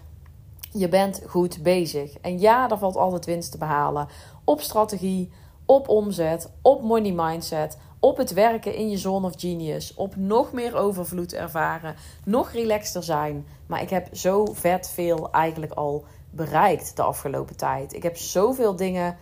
[0.72, 2.18] je bent goed bezig.
[2.22, 4.08] En ja, er valt altijd winst te behalen.
[4.44, 5.32] Op strategie,
[5.66, 10.52] op omzet, op money mindset, op het werken in je zone of genius, op nog
[10.52, 11.96] meer overvloed ervaren,
[12.26, 13.46] nog relaxter zijn.
[13.66, 17.94] Maar ik heb zo vet veel eigenlijk al bereikt de afgelopen tijd.
[17.94, 19.18] Ik heb zoveel dingen,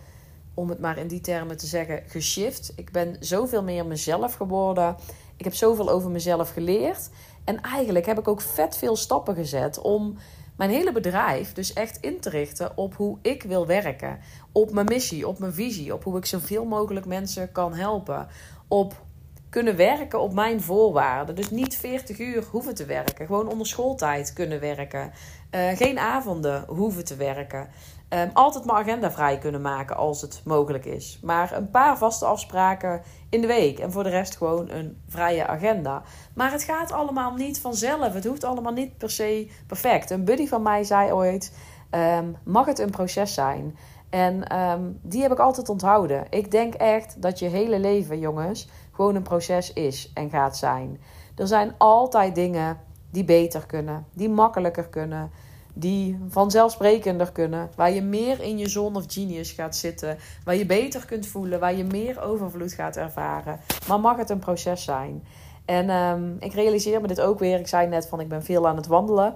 [0.54, 2.72] om het maar in die termen te zeggen, geshift.
[2.76, 4.96] Ik ben zoveel meer mezelf geworden.
[5.36, 7.10] Ik heb zoveel over mezelf geleerd.
[7.44, 10.16] En eigenlijk heb ik ook vet veel stappen gezet om
[10.62, 14.18] mijn hele bedrijf dus echt in te richten op hoe ik wil werken.
[14.52, 18.28] Op mijn missie, op mijn visie, op hoe ik zoveel mogelijk mensen kan helpen.
[18.68, 19.04] Op
[19.50, 21.34] kunnen werken op mijn voorwaarden.
[21.34, 23.26] Dus niet 40 uur hoeven te werken.
[23.26, 25.12] Gewoon onder schooltijd kunnen werken.
[25.50, 27.68] Uh, geen avonden hoeven te werken.
[28.14, 31.18] Um, altijd mijn agenda vrij kunnen maken als het mogelijk is.
[31.22, 33.78] Maar een paar vaste afspraken in de week.
[33.78, 36.02] En voor de rest gewoon een vrije agenda.
[36.34, 38.14] Maar het gaat allemaal niet vanzelf.
[38.14, 40.10] Het hoeft allemaal niet per se perfect.
[40.10, 41.56] Een buddy van mij zei ooit:
[41.90, 43.76] um, mag het een proces zijn?
[44.10, 46.26] En um, die heb ik altijd onthouden.
[46.30, 51.00] Ik denk echt dat je hele leven, jongens, gewoon een proces is en gaat zijn.
[51.36, 52.78] Er zijn altijd dingen
[53.10, 55.30] die beter kunnen, die makkelijker kunnen
[55.72, 57.70] die vanzelfsprekender kunnen.
[57.76, 60.16] Waar je meer in je zone of genius gaat zitten.
[60.44, 61.60] Waar je beter kunt voelen.
[61.60, 63.60] Waar je meer overvloed gaat ervaren.
[63.88, 65.24] Maar mag het een proces zijn?
[65.64, 67.58] En um, ik realiseer me dit ook weer.
[67.58, 69.34] Ik zei net van ik ben veel aan het wandelen.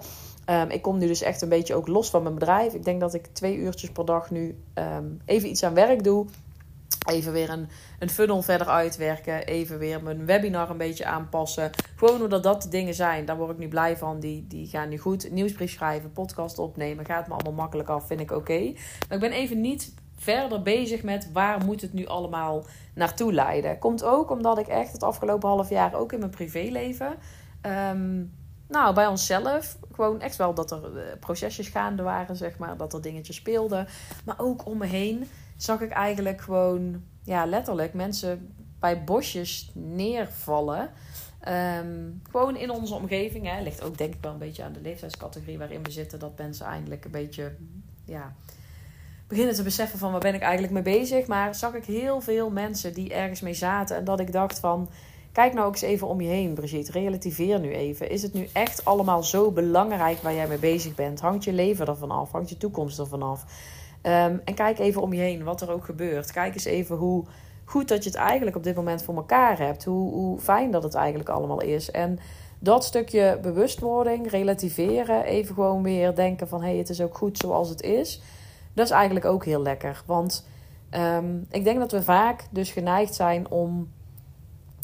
[0.50, 2.74] Um, ik kom nu dus echt een beetje ook los van mijn bedrijf.
[2.74, 6.26] Ik denk dat ik twee uurtjes per dag nu um, even iets aan werk doe.
[7.08, 7.68] Even weer een,
[7.98, 9.46] een funnel verder uitwerken.
[9.46, 11.70] Even weer mijn webinar een beetje aanpassen.
[11.96, 13.24] Gewoon omdat dat de dingen zijn.
[13.24, 14.20] Daar word ik nu blij van.
[14.20, 15.30] Die, die gaan nu goed.
[15.30, 17.04] Nieuwsbrief schrijven, podcast opnemen.
[17.04, 18.06] Gaat me allemaal makkelijk af.
[18.06, 18.72] Vind ik oké.
[19.08, 23.78] Maar ik ben even niet verder bezig met waar moet het nu allemaal naartoe leiden.
[23.78, 27.16] Komt ook omdat ik echt het afgelopen half jaar ook in mijn privéleven.
[27.62, 28.32] Um,
[28.68, 29.76] nou, bij onszelf.
[29.92, 32.76] Gewoon echt wel dat er eh, procesjes gaande waren, zeg maar.
[32.76, 33.86] Dat er dingetjes speelden.
[34.24, 40.90] Maar ook om me heen zag ik eigenlijk gewoon, ja, letterlijk mensen bij bosjes neervallen.
[41.40, 43.46] Ehm, gewoon in onze omgeving.
[43.46, 43.62] Hè.
[43.62, 46.18] Ligt ook denk ik wel een beetje aan de leeftijdscategorie waarin we zitten.
[46.18, 47.52] Dat mensen eindelijk een beetje,
[48.04, 48.34] ja,
[49.26, 51.26] beginnen te beseffen van waar ben ik eigenlijk mee bezig.
[51.26, 53.96] Maar zag ik heel veel mensen die ergens mee zaten.
[53.96, 54.88] En dat ik dacht van,
[55.32, 56.92] kijk nou eens even om je heen Brigitte.
[56.92, 58.10] Relativeer nu even.
[58.10, 61.20] Is het nu echt allemaal zo belangrijk waar jij mee bezig bent?
[61.20, 62.32] Hangt je leven ervan af?
[62.32, 63.44] Hangt je toekomst ervan af?
[64.06, 66.32] Um, en kijk even om je heen, wat er ook gebeurt.
[66.32, 67.24] Kijk eens even hoe
[67.64, 69.84] goed dat je het eigenlijk op dit moment voor elkaar hebt.
[69.84, 71.90] Hoe, hoe fijn dat het eigenlijk allemaal is.
[71.90, 72.18] En
[72.58, 77.38] dat stukje bewustwording, relativeren, even gewoon weer denken van hé, hey, het is ook goed
[77.38, 78.20] zoals het is.
[78.74, 80.02] Dat is eigenlijk ook heel lekker.
[80.06, 80.46] Want
[80.90, 83.92] um, ik denk dat we vaak dus geneigd zijn om,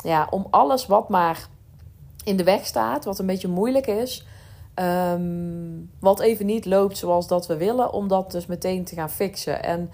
[0.04, 1.46] ja, om alles wat maar
[2.24, 4.26] in de weg staat, wat een beetje moeilijk is,
[4.74, 9.10] Um, wat even niet loopt zoals dat we willen, om dat dus meteen te gaan
[9.10, 9.62] fixen.
[9.62, 9.90] En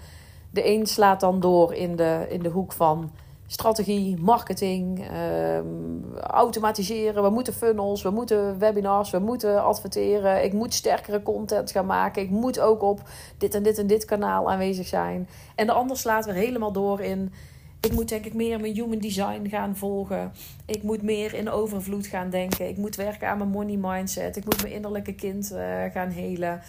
[0.51, 3.11] de een slaat dan door in de, in de hoek van
[3.47, 5.07] strategie, marketing,
[5.55, 7.23] um, automatiseren.
[7.23, 10.43] We moeten funnels, we moeten webinars, we moeten adverteren.
[10.43, 12.21] Ik moet sterkere content gaan maken.
[12.21, 13.01] Ik moet ook op
[13.37, 15.29] dit en dit en dit kanaal aanwezig zijn.
[15.55, 17.33] En de ander slaat weer helemaal door in
[17.81, 20.31] ik moet denk ik meer mijn human design gaan volgen.
[20.65, 22.69] Ik moet meer in overvloed gaan denken.
[22.69, 24.35] Ik moet werken aan mijn money mindset.
[24.35, 26.61] Ik moet mijn innerlijke kind uh, gaan helen.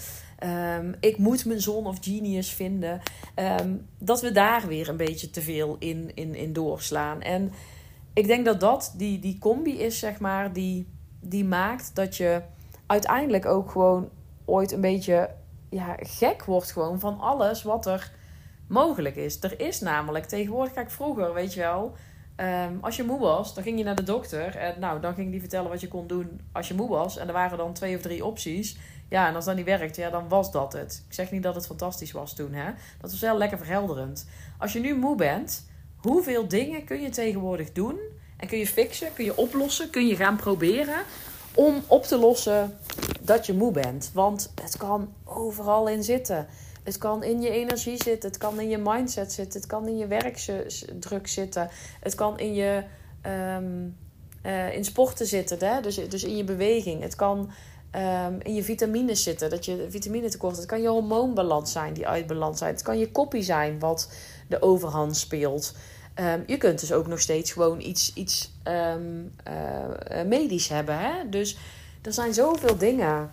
[0.79, 3.01] Um, ik moet mijn zon of genius vinden.
[3.61, 7.23] Um, dat we daar weer een beetje te veel in, in, in doorslaan.
[7.23, 7.53] En
[8.13, 10.87] ik denk dat dat die, die combi is, zeg maar, die,
[11.21, 12.43] die maakt dat je
[12.87, 14.09] uiteindelijk ook gewoon
[14.45, 15.31] ooit een beetje
[15.71, 18.13] ja, gek wordt gewoon van alles wat er
[18.71, 19.43] mogelijk is.
[19.43, 21.97] Er is namelijk tegenwoordig, kijk vroeger, weet je wel,
[22.41, 24.57] Ehm, als je moe was, dan ging je naar de dokter.
[24.57, 27.17] En nou, dan ging die vertellen wat je kon doen als je moe was.
[27.17, 28.79] En er waren dan twee of drie opties.
[29.09, 31.05] Ja, en als dat niet werkt, ja, dan was dat het.
[31.09, 32.71] Ik zeg niet dat het fantastisch was toen, hè.
[33.01, 34.29] Dat was wel lekker verhelderend.
[34.59, 37.99] Als je nu moe bent, hoeveel dingen kun je tegenwoordig doen?
[38.37, 41.03] En kun je fixen, kun je oplossen, kun je gaan proberen
[41.55, 42.79] om op te lossen
[43.21, 44.11] dat je moe bent.
[44.15, 46.47] Want het kan overal in zitten.
[46.83, 49.99] Het kan in je energie zitten, het kan in je mindset zitten, het kan in
[49.99, 51.69] je werkdruk zitten,
[52.01, 52.83] het kan in je
[53.57, 53.97] um,
[54.47, 55.81] uh, in sporten zitten, hè?
[55.81, 57.03] Dus, dus in je beweging.
[57.03, 57.51] Het kan
[57.97, 62.07] um, in je vitamines zitten, dat je vitamine tekort Het kan je hormoonbalans zijn die
[62.07, 62.73] uitbalans zijn.
[62.73, 64.13] Het kan je koppie zijn wat
[64.49, 65.75] de overhand speelt.
[66.21, 70.99] Um, je kunt dus ook nog steeds gewoon iets, iets um, uh, medisch hebben.
[70.99, 71.29] Hè?
[71.29, 71.57] Dus
[72.03, 73.33] er zijn zoveel dingen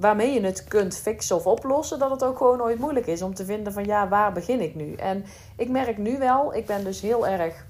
[0.00, 3.34] waarmee je het kunt fixen of oplossen, dat het ook gewoon nooit moeilijk is om
[3.34, 4.92] te vinden van ja, waar begin ik nu?
[4.92, 5.24] En
[5.56, 7.66] ik merk nu wel, ik ben dus heel erg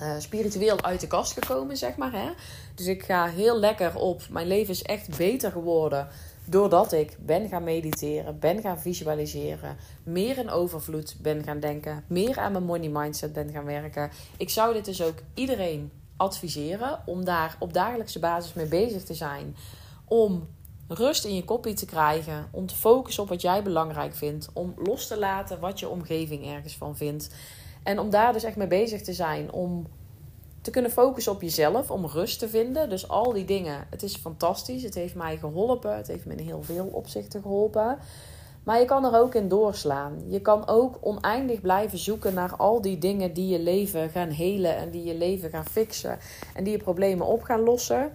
[0.00, 2.12] uh, spiritueel uit de kast gekomen, zeg maar.
[2.12, 2.30] Hè?
[2.74, 4.22] Dus ik ga heel lekker op.
[4.30, 6.08] Mijn leven is echt beter geworden
[6.44, 12.38] doordat ik ben gaan mediteren, ben gaan visualiseren, meer in overvloed ben gaan denken, meer
[12.38, 14.10] aan mijn money mindset ben gaan werken.
[14.36, 19.14] Ik zou dit dus ook iedereen adviseren om daar op dagelijkse basis mee bezig te
[19.14, 19.56] zijn.
[20.04, 20.48] Om
[20.88, 24.74] rust in je kopie te krijgen, om te focussen op wat jij belangrijk vindt, om
[24.76, 27.30] los te laten wat je omgeving ergens van vindt.
[27.82, 29.86] En om daar dus echt mee bezig te zijn, om
[30.60, 32.88] te kunnen focussen op jezelf, om rust te vinden.
[32.88, 34.82] Dus al die dingen, het is fantastisch.
[34.82, 35.96] Het heeft mij geholpen.
[35.96, 37.98] Het heeft me in heel veel opzichten geholpen.
[38.64, 40.22] Maar je kan er ook in doorslaan.
[40.26, 44.76] Je kan ook oneindig blijven zoeken naar al die dingen die je leven gaan helen
[44.76, 46.18] en die je leven gaan fixen
[46.54, 48.12] en die je problemen op gaan lossen.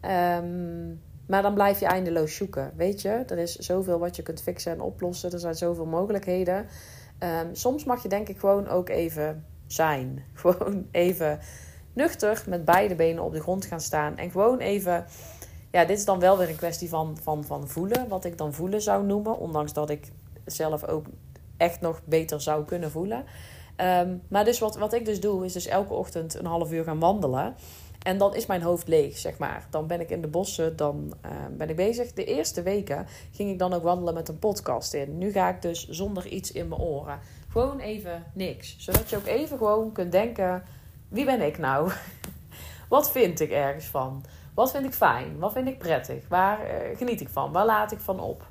[0.00, 0.90] Ehm,
[1.28, 2.72] maar dan blijf je eindeloos zoeken.
[2.76, 5.32] Weet je, er is zoveel wat je kunt fixen en oplossen.
[5.32, 6.66] Er zijn zoveel mogelijkheden.
[7.18, 10.24] Ehm, soms mag je denk ik gewoon ook even zijn.
[10.34, 11.38] Gewoon even
[11.92, 14.16] nuchter met beide benen op de grond gaan staan.
[14.16, 15.06] En gewoon even.
[15.70, 18.08] Ja, dit is dan wel weer een kwestie van, van, van voelen.
[18.08, 19.38] Wat ik dan voelen zou noemen.
[19.38, 20.12] Ondanks dat ik
[20.44, 21.06] zelf ook
[21.56, 23.24] echt nog beter zou kunnen voelen.
[23.76, 26.84] Ehm, maar dus wat, wat ik dus doe, is dus elke ochtend een half uur
[26.84, 27.54] gaan wandelen.
[28.02, 29.66] En dan is mijn hoofd leeg, zeg maar.
[29.70, 32.12] Dan ben ik in de bossen, dan uh, ben ik bezig.
[32.12, 35.18] De eerste weken ging ik dan ook wandelen met een podcast in.
[35.18, 37.18] Nu ga ik dus zonder iets in mijn oren.
[37.48, 38.76] Gewoon even niks.
[38.78, 40.62] Zodat je ook even gewoon kunt denken:
[41.08, 41.90] wie ben ik nou?
[42.88, 44.24] Wat vind ik ergens van?
[44.54, 45.38] Wat vind ik fijn?
[45.38, 46.28] Wat vind ik prettig?
[46.28, 47.52] Waar uh, geniet ik van?
[47.52, 48.46] Waar laat ik van op?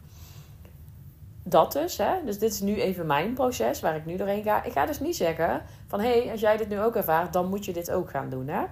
[1.43, 2.23] Dat dus, hè?
[2.25, 4.63] Dus dit is nu even mijn proces waar ik nu doorheen ga.
[4.63, 7.49] Ik ga dus niet zeggen van hé, hey, als jij dit nu ook ervaart, dan
[7.49, 8.63] moet je dit ook gaan doen, hè?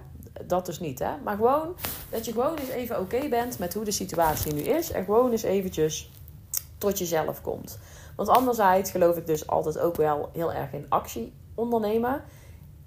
[0.44, 1.10] Dat dus niet, hè?
[1.24, 1.74] Maar gewoon
[2.10, 4.92] dat je gewoon eens even oké bent met hoe de situatie nu is.
[4.92, 6.10] En gewoon eens eventjes
[6.78, 7.78] tot jezelf komt.
[8.16, 12.22] Want anderzijds geloof ik dus altijd ook wel heel erg in actie ondernemen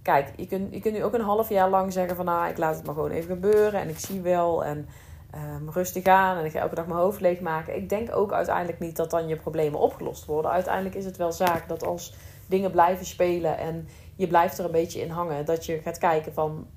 [0.02, 2.58] kijk, je kunt, je kunt nu ook een half jaar lang zeggen van nou, ik
[2.58, 4.88] laat het maar gewoon even gebeuren en ik zie wel en
[5.36, 7.76] um, rustig aan en ik ga elke dag mijn hoofd leegmaken.
[7.76, 10.52] Ik denk ook uiteindelijk niet dat dan je problemen opgelost worden.
[10.52, 12.14] Uiteindelijk is het wel zaak dat als
[12.48, 16.34] dingen blijven spelen en je blijft er een beetje in hangen, dat je gaat kijken
[16.34, 16.68] van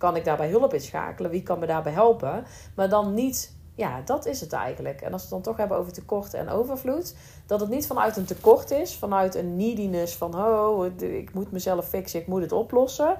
[0.00, 1.30] kan ik daarbij hulp inschakelen?
[1.30, 2.44] Wie kan me daarbij helpen?
[2.74, 5.00] Maar dan niet ja, dat is het eigenlijk.
[5.00, 7.14] En als we het dan toch hebben over tekort en overvloed,
[7.46, 11.88] dat het niet vanuit een tekort is, vanuit een neediness van oh, ik moet mezelf
[11.88, 13.16] fixen, ik moet het oplossen.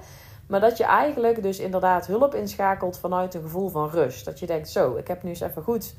[0.46, 4.24] Maar dat je eigenlijk dus inderdaad hulp inschakelt vanuit een gevoel van rust.
[4.24, 5.94] Dat je denkt, zo, ik heb nu eens even goed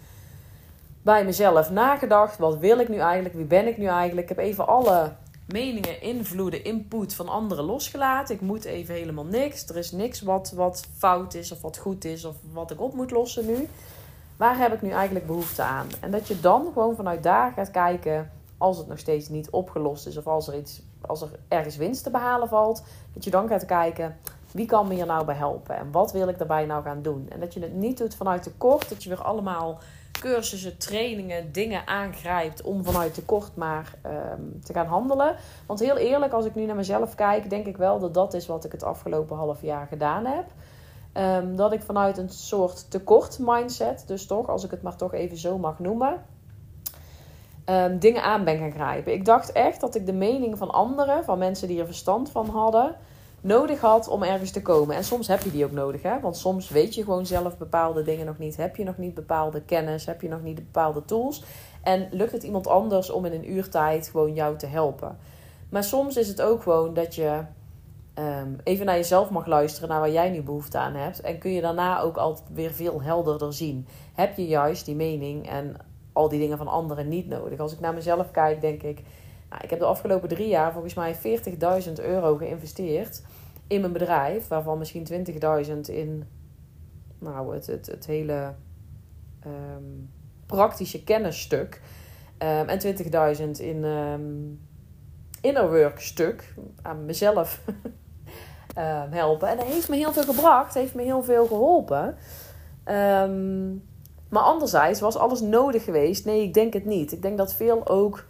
[1.02, 2.38] bij mezelf nagedacht.
[2.38, 3.36] Wat wil ik nu eigenlijk?
[3.36, 4.30] Wie ben ik nu eigenlijk?
[4.30, 5.12] Ik heb even alle
[5.52, 8.36] meningen, invloeden, input van anderen losgelaten.
[8.36, 9.68] Ik moet even helemaal niks.
[9.68, 12.94] Er is niks wat, wat fout is of wat goed is of wat ik op
[12.94, 13.68] moet lossen nu.
[14.38, 15.88] Waar heb ik nu eigenlijk behoefte aan?
[16.00, 20.08] En dat je dan gewoon vanuit daar gaat kijken, als het nog steeds niet opgelost
[20.08, 22.84] is of als er, iets, als er ergens winst te behalen valt,
[23.14, 24.18] dat je dan gaat kijken,
[24.52, 25.76] wie kan me hier nou bij helpen?
[25.76, 27.28] En wat wil ik daarbij nou gaan doen?
[27.30, 29.80] En dat je het niet doet vanuit tekort, dat je weer allemaal
[30.22, 35.36] cursussen, trainingen, dingen aangrijpt om vanuit tekort maar um, te gaan handelen.
[35.66, 38.48] Want heel eerlijk, als ik nu naar mezelf kijk, denk ik wel dat dat is
[38.48, 40.46] wat ik het afgelopen half jaar gedaan heb.
[41.14, 45.14] Um, dat ik vanuit een soort tekort mindset, dus toch, als ik het maar toch
[45.14, 46.24] even zo mag noemen,
[47.66, 49.14] um, dingen aan ben gaan grijpen.
[49.14, 52.50] Ik dacht echt dat ik de mening van anderen, van mensen die er verstand van
[52.50, 52.96] hadden,
[53.42, 54.96] nodig had om ergens te komen.
[54.96, 56.20] En soms heb je die ook nodig, hè?
[56.20, 58.58] want soms weet je gewoon zelf bepaalde dingen nog niet.
[58.58, 61.44] Heb je nog niet bepaalde kennis, heb je nog niet bepaalde tools.
[61.84, 65.18] En lukt het iemand anders om in een uurtijd gewoon jou te helpen.
[65.70, 67.42] Maar soms is het ook gewoon dat je
[68.16, 71.22] um, even naar jezelf mag luisteren, naar waar jij nu behoefte aan hebt.
[71.22, 73.88] En kun je daarna ook altijd weer veel helderder zien.
[74.14, 75.76] Heb je juist die mening en
[76.14, 77.60] al die dingen van anderen niet nodig?
[77.60, 79.02] Als ik naar mezelf kijk, denk ik,
[79.52, 83.24] nou, ik heb de afgelopen drie jaar volgens mij 40.000 euro geïnvesteerd
[83.68, 85.08] in mijn bedrijf, waarvan misschien
[85.66, 86.28] 20.000 in
[87.20, 88.54] nou, het, het, het hele
[89.40, 89.84] ehm,
[90.46, 91.82] praktische kennisstuk
[92.38, 92.80] um, en
[93.36, 94.60] 20.000 in um,
[95.42, 97.62] inner work stuk aan mezelf
[99.10, 99.48] helpen.
[99.48, 102.16] En dat heeft me heel veel gebracht, heeft me heel veel geholpen.
[104.30, 106.26] maar anderzijds was alles nodig geweest?
[106.26, 107.12] Nee, ik denk het niet.
[107.12, 108.30] Ik denk dat veel ook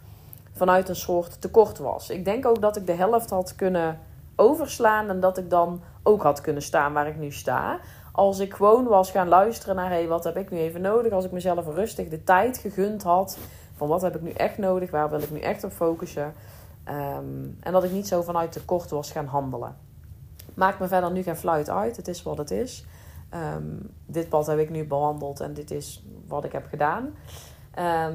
[0.52, 2.10] vanuit een soort tekort was.
[2.10, 3.98] Ik denk ook dat ik de helft had kunnen
[4.36, 7.78] overslaan en dat ik dan ook had kunnen staan waar ik nu sta.
[8.12, 11.24] Als ik gewoon was gaan luisteren naar hey, wat heb ik nu even nodig, als
[11.24, 13.38] ik mezelf rustig de tijd gegund had
[13.76, 16.32] van wat heb ik nu echt nodig, waar wil ik nu echt op focussen.
[16.84, 19.76] Ehm, en dat ik niet zo vanuit tekort was gaan handelen.
[20.54, 22.84] Maakt me verder nu geen fluit uit, het is wat het is.
[23.28, 27.14] Ehm, dit pad heb ik nu behandeld en dit is wat ik heb gedaan.
[27.74, 28.14] Ehm,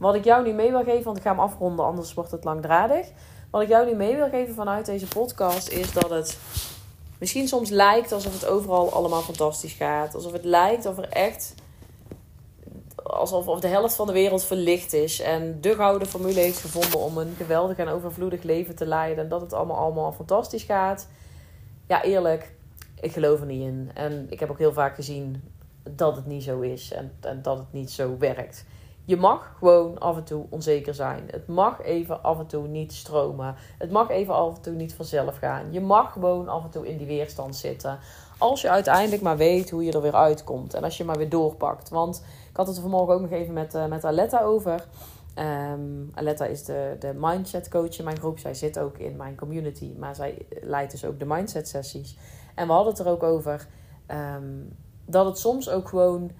[0.00, 2.44] wat ik jou nu mee wil geven, want ik ga hem afronden, anders wordt het
[2.44, 3.06] langdradig.
[3.50, 6.38] Wat ik jou nu mee wil geven vanuit deze podcast is dat het
[7.18, 10.14] misschien soms lijkt alsof het overal allemaal fantastisch gaat.
[10.14, 11.54] Alsof het lijkt of er echt.
[13.02, 15.20] Alsof of de helft van de wereld verlicht is.
[15.20, 19.24] En de gouden formule heeft gevonden om een geweldig en overvloedig leven te leiden.
[19.24, 21.08] En dat het allemaal, allemaal fantastisch gaat.
[21.86, 22.54] Ja, eerlijk,
[23.00, 23.90] ik geloof er niet in.
[23.94, 25.42] En ik heb ook heel vaak gezien
[25.82, 26.92] dat het niet zo is.
[26.92, 28.64] En dat het niet zo werkt.
[29.10, 31.28] Je mag gewoon af en toe onzeker zijn.
[31.30, 33.54] Het mag even af en toe niet stromen.
[33.78, 35.72] Het mag even af en toe niet vanzelf gaan.
[35.72, 37.98] Je mag gewoon af en toe in die weerstand zitten.
[38.38, 40.74] Als je uiteindelijk maar weet hoe je er weer uitkomt.
[40.74, 41.88] En als je maar weer doorpakt.
[41.88, 44.86] Want ik had het er vanmorgen ook nog even met, uh, met Aletta over.
[45.72, 48.38] Um, Aletta is de, de mindset coach in mijn groep.
[48.38, 49.94] Zij zit ook in mijn community.
[49.98, 52.16] Maar zij leidt dus ook de mindset sessies.
[52.54, 53.66] En we hadden het er ook over.
[54.06, 54.58] Ehm,
[55.04, 56.30] dat het soms ook gewoon...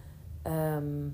[0.43, 1.09] Ehm,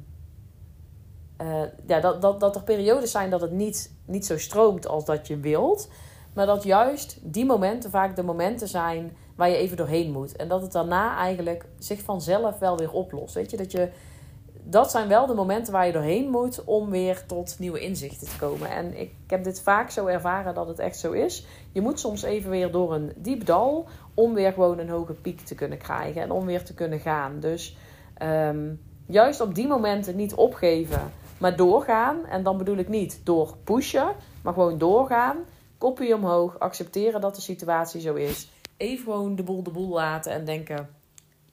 [1.43, 5.05] uh, ja, dat, dat, dat er periodes zijn dat het niet, niet zo stroomt als
[5.05, 5.89] dat je wilt.
[6.35, 10.37] Maar dat juist die momenten vaak de momenten zijn waar je even doorheen moet.
[10.37, 13.35] En dat het daarna eigenlijk zich vanzelf wel weer oplost.
[13.35, 13.89] Weet je, dat je.
[14.69, 18.37] Dat zijn wel de momenten waar je doorheen moet om weer tot nieuwe inzichten te
[18.39, 18.71] komen.
[18.71, 21.47] En ik heb dit vaak zo ervaren dat het echt zo is.
[21.73, 25.41] Je moet soms even weer door een diep dal om weer gewoon een hoge piek
[25.41, 27.41] te kunnen krijgen en om weer te kunnen gaan.
[27.41, 27.77] Dus
[28.23, 31.01] um, juist op die momenten niet opgeven
[31.39, 32.27] maar doorgaan.
[32.27, 35.37] En dan bedoel ik niet door pushen, maar gewoon doorgaan.
[35.79, 38.51] Kopje omhoog, accepteren dat de situatie zo is.
[38.77, 40.89] Even gewoon de boel de boel laten en denken: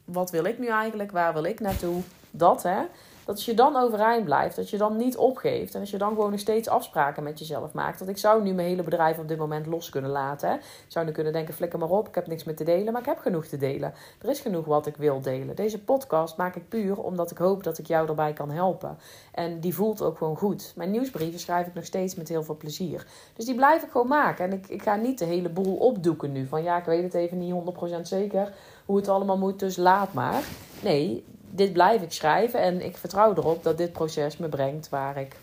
[0.06, 1.12] wat wil ik nu eigenlijk?
[1.12, 2.02] Waar wil ik naartoe?
[2.32, 2.82] Dat hè.
[3.26, 5.74] Dat je dan overeind blijft, dat je dan niet opgeeft.
[5.74, 8.00] En als je dan gewoon nog steeds afspraken met jezelf maakt.
[8.00, 10.54] Want ik zou nu mijn hele bedrijf op dit moment los kunnen laten.
[10.56, 12.94] Ik zou nu kunnen denken, flikker maar op, ik heb niks meer te delen.
[12.94, 13.94] Maar ik heb genoeg te delen.
[14.22, 15.56] Er is genoeg wat ik wil delen.
[15.56, 18.98] Deze podcast maak ik puur omdat ik hoop dat ik jou erbij kan helpen.
[19.32, 20.74] En die voelt ook gewoon goed.
[20.76, 23.06] Mijn nieuwsbrieven schrijf ik nog steeds met heel veel plezier.
[23.34, 24.46] Dus die blijf ik gewoon maken.
[24.46, 26.46] En ik, ik ga niet de hele boel opdoeken nu.
[26.46, 27.54] Van ja, ik weet het even niet
[28.00, 28.54] 100% zeker
[28.86, 30.44] hoe het allemaal moet, dus laat maar.
[30.82, 35.18] Nee, dit blijf ik schrijven en ik vertrouw erop dat dit proces me brengt waar
[35.18, 35.36] ik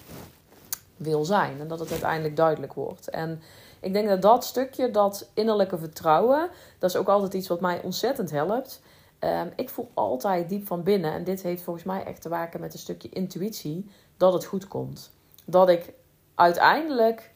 [0.96, 1.60] wil zijn.
[1.60, 3.10] En dat het uiteindelijk duidelijk wordt.
[3.10, 3.42] En
[3.80, 7.82] ik denk dat dat stukje, dat innerlijke vertrouwen, dat is ook altijd iets wat mij
[7.82, 8.82] ontzettend helpt.
[9.18, 12.60] Ehm, ik voel altijd diep van binnen, en dit heeft volgens mij echt te maken
[12.60, 15.10] met een stukje intuïtie, dat het goed komt.
[15.44, 15.92] Dat ik
[16.34, 17.32] uiteindelijk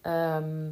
[0.00, 0.70] ehm,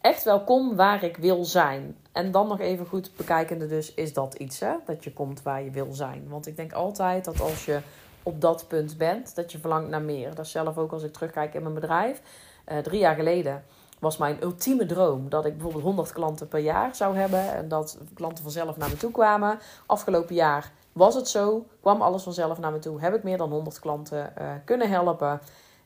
[0.00, 1.96] echt wel kom waar ik wil zijn.
[2.14, 4.72] En dan nog even goed bekijkende dus, is dat iets hè?
[4.86, 6.28] Dat je komt waar je wil zijn.
[6.28, 7.80] Want ik denk altijd dat als je
[8.22, 10.34] op dat punt bent, dat je verlangt naar meer.
[10.34, 12.20] Dat is zelf ook als ik terugkijk in mijn bedrijf.
[12.68, 13.64] Uh, drie jaar geleden
[13.98, 17.54] was mijn ultieme droom dat ik bijvoorbeeld 100 klanten per jaar zou hebben.
[17.54, 19.58] En dat klanten vanzelf naar me toe kwamen.
[19.86, 21.66] Afgelopen jaar was het zo.
[21.80, 23.00] Kwam alles vanzelf naar me toe.
[23.00, 25.40] Heb ik meer dan 100 klanten uh, kunnen helpen.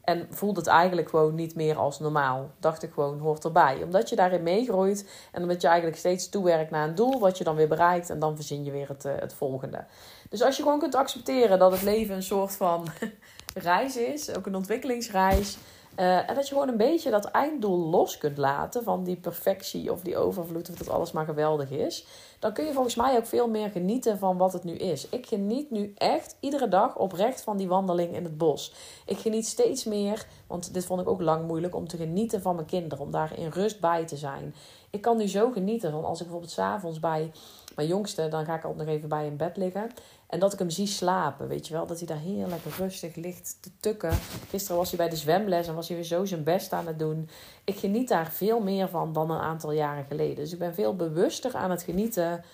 [0.09, 2.51] En voelde het eigenlijk gewoon niet meer als normaal.
[2.61, 3.83] Dacht ik gewoon, hoort erbij.
[3.83, 7.45] Omdat je daarin meegroeit en omdat je eigenlijk steeds toewerkt naar een doel wat je
[7.45, 8.11] dan weer bereikt.
[8.11, 9.85] En dan verzin je weer het, uh, het volgende.
[10.29, 12.87] Dus als je gewoon kunt accepteren dat het leven een soort van
[13.55, 15.59] reis is, ook een ontwikkelingsreis.
[15.99, 19.93] Uh, en dat je gewoon een beetje dat einddoel los kunt laten van die perfectie
[19.93, 22.07] of die overvloed of dat alles maar geweldig is
[22.39, 25.09] dan kun je volgens mij ook veel meer genieten van wat het nu is.
[25.09, 28.73] Ik geniet nu echt iedere dag oprecht van die wandeling in het bos.
[29.07, 32.55] Ik geniet steeds meer, want dit vond ik ook lang moeilijk, om te genieten van
[32.55, 34.55] mijn kinderen, om daar in rust bij te zijn.
[34.91, 37.33] Ik kan nu zo genieten van als ik bijvoorbeeld s'avonds bij
[37.75, 39.91] mijn jongste, dan ga ik altijd nog even bij in bed liggen.
[40.29, 41.87] En dat ik hem zie slapen, weet je wel.
[41.87, 44.13] Dat hij daar heerlijk rustig ligt te tukken.
[44.49, 46.99] Gisteren was hij bij de zwemles en was hij weer zo zijn best aan het
[46.99, 47.29] doen.
[47.65, 50.37] Ik geniet daar veel meer van dan een aantal jaren geleden.
[50.37, 52.45] Dus ik ben veel bewuster aan het genieten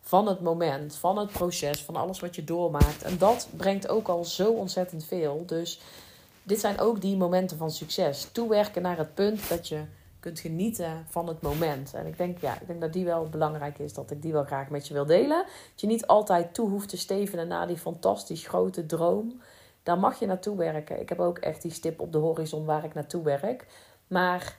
[0.00, 3.02] van het moment, van het proces, van alles wat je doormaakt.
[3.02, 5.42] En dat brengt ook al zo ontzettend veel.
[5.46, 5.80] Dus
[6.42, 8.28] dit zijn ook die momenten van succes.
[8.32, 9.82] Toewerken naar het punt dat je
[10.22, 11.94] kunt genieten van het moment.
[11.94, 14.44] En ik denk, ja, ik denk dat die wel belangrijk is, dat ik die wel
[14.44, 15.44] graag met je wil delen.
[15.70, 19.40] Dat je niet altijd toe hoeft te stevenen naar die fantastisch grote droom.
[19.82, 21.00] Daar mag je naartoe werken.
[21.00, 23.66] Ik heb ook echt die stip op de horizon waar ik naartoe werk.
[24.06, 24.58] Maar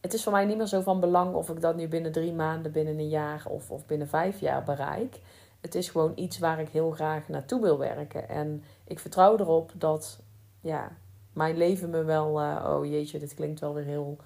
[0.00, 2.32] het is voor mij niet meer zo van belang of ik dat nu binnen drie
[2.32, 5.20] maanden, binnen een jaar of, of binnen vijf jaar bereik.
[5.60, 8.28] Het is gewoon iets waar ik heel graag naartoe wil werken.
[8.28, 10.18] En ik vertrouw erop dat
[10.60, 10.92] ja,
[11.32, 12.40] mijn leven me wel.
[12.40, 14.16] Uh, oh jeetje, dit klinkt wel weer heel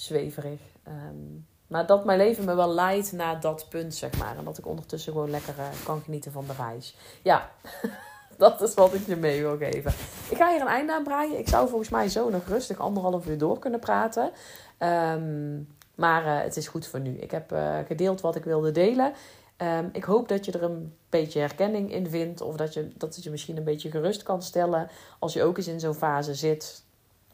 [0.00, 0.60] zweverig.
[0.88, 4.36] Um, maar dat mijn leven me wel leidt naar dat punt, zeg maar.
[4.38, 6.96] En dat ik ondertussen gewoon lekker uh, kan genieten van de reis.
[7.22, 7.50] Ja,
[8.36, 9.92] dat is wat ik je mee wil geven.
[10.30, 11.38] Ik ga hier een einde aan breien.
[11.38, 14.30] Ik zou volgens mij zo nog rustig anderhalf uur door kunnen praten.
[14.78, 17.16] Um, maar uh, het is goed voor nu.
[17.18, 19.12] Ik heb uh, gedeeld wat ik wilde delen.
[19.56, 22.40] Um, ik hoop dat je er een beetje herkenning in vindt.
[22.40, 24.88] Of dat, je, dat het je misschien een beetje gerust kan stellen.
[25.18, 26.82] Als je ook eens in zo'n fase zit.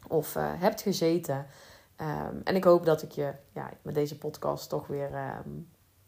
[0.07, 1.45] Of hebt gezeten.
[2.01, 5.09] Um, en ik hoop dat ik je ja, met deze podcast toch weer
[5.45, 5.67] um,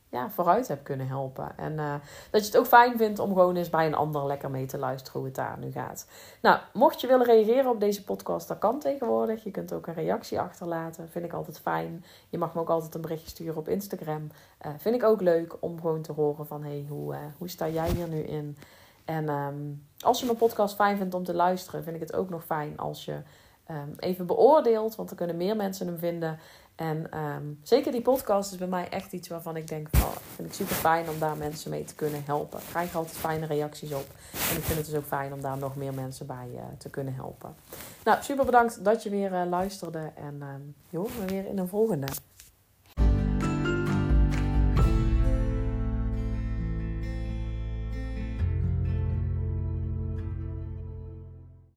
[0.10, 1.58] ja, vooruit heb kunnen helpen.
[1.58, 1.94] En uh,
[2.32, 4.78] dat je het ook fijn vindt om gewoon eens bij een ander lekker mee te
[4.78, 6.08] luisteren hoe het daar nu gaat.
[6.42, 9.44] Nou, mocht je willen reageren op deze podcast, dat kan tegenwoordig.
[9.44, 11.10] Je kunt ook een reactie achterlaten.
[11.10, 12.06] Vind ik altijd fijn.
[12.30, 14.32] Je mag me ook altijd een berichtje sturen op Instagram.
[14.66, 17.68] Uh, vind ik ook leuk om gewoon te horen van hey, hoe, uh, hoe sta
[17.68, 18.58] jij hier nu in?
[19.06, 22.30] En um, als je mijn podcast fijn vindt om te luisteren, vind ik het ook
[22.30, 23.22] nog fijn als je
[23.72, 24.96] um, even beoordeelt.
[24.96, 26.40] Want dan kunnen meer mensen hem vinden.
[26.76, 30.16] En um, zeker die podcast is bij mij echt iets waarvan ik denk: van, oh,
[30.36, 32.60] vind ik super fijn om daar mensen mee te kunnen helpen.
[32.60, 34.06] Ik krijg altijd fijne reacties op.
[34.32, 36.90] En ik vind het dus ook fijn om daar nog meer mensen bij uh, te
[36.90, 37.56] kunnen helpen.
[38.04, 40.12] Nou, super bedankt dat je weer uh, luisterde.
[40.16, 42.08] En um, hoort me weer in een volgende.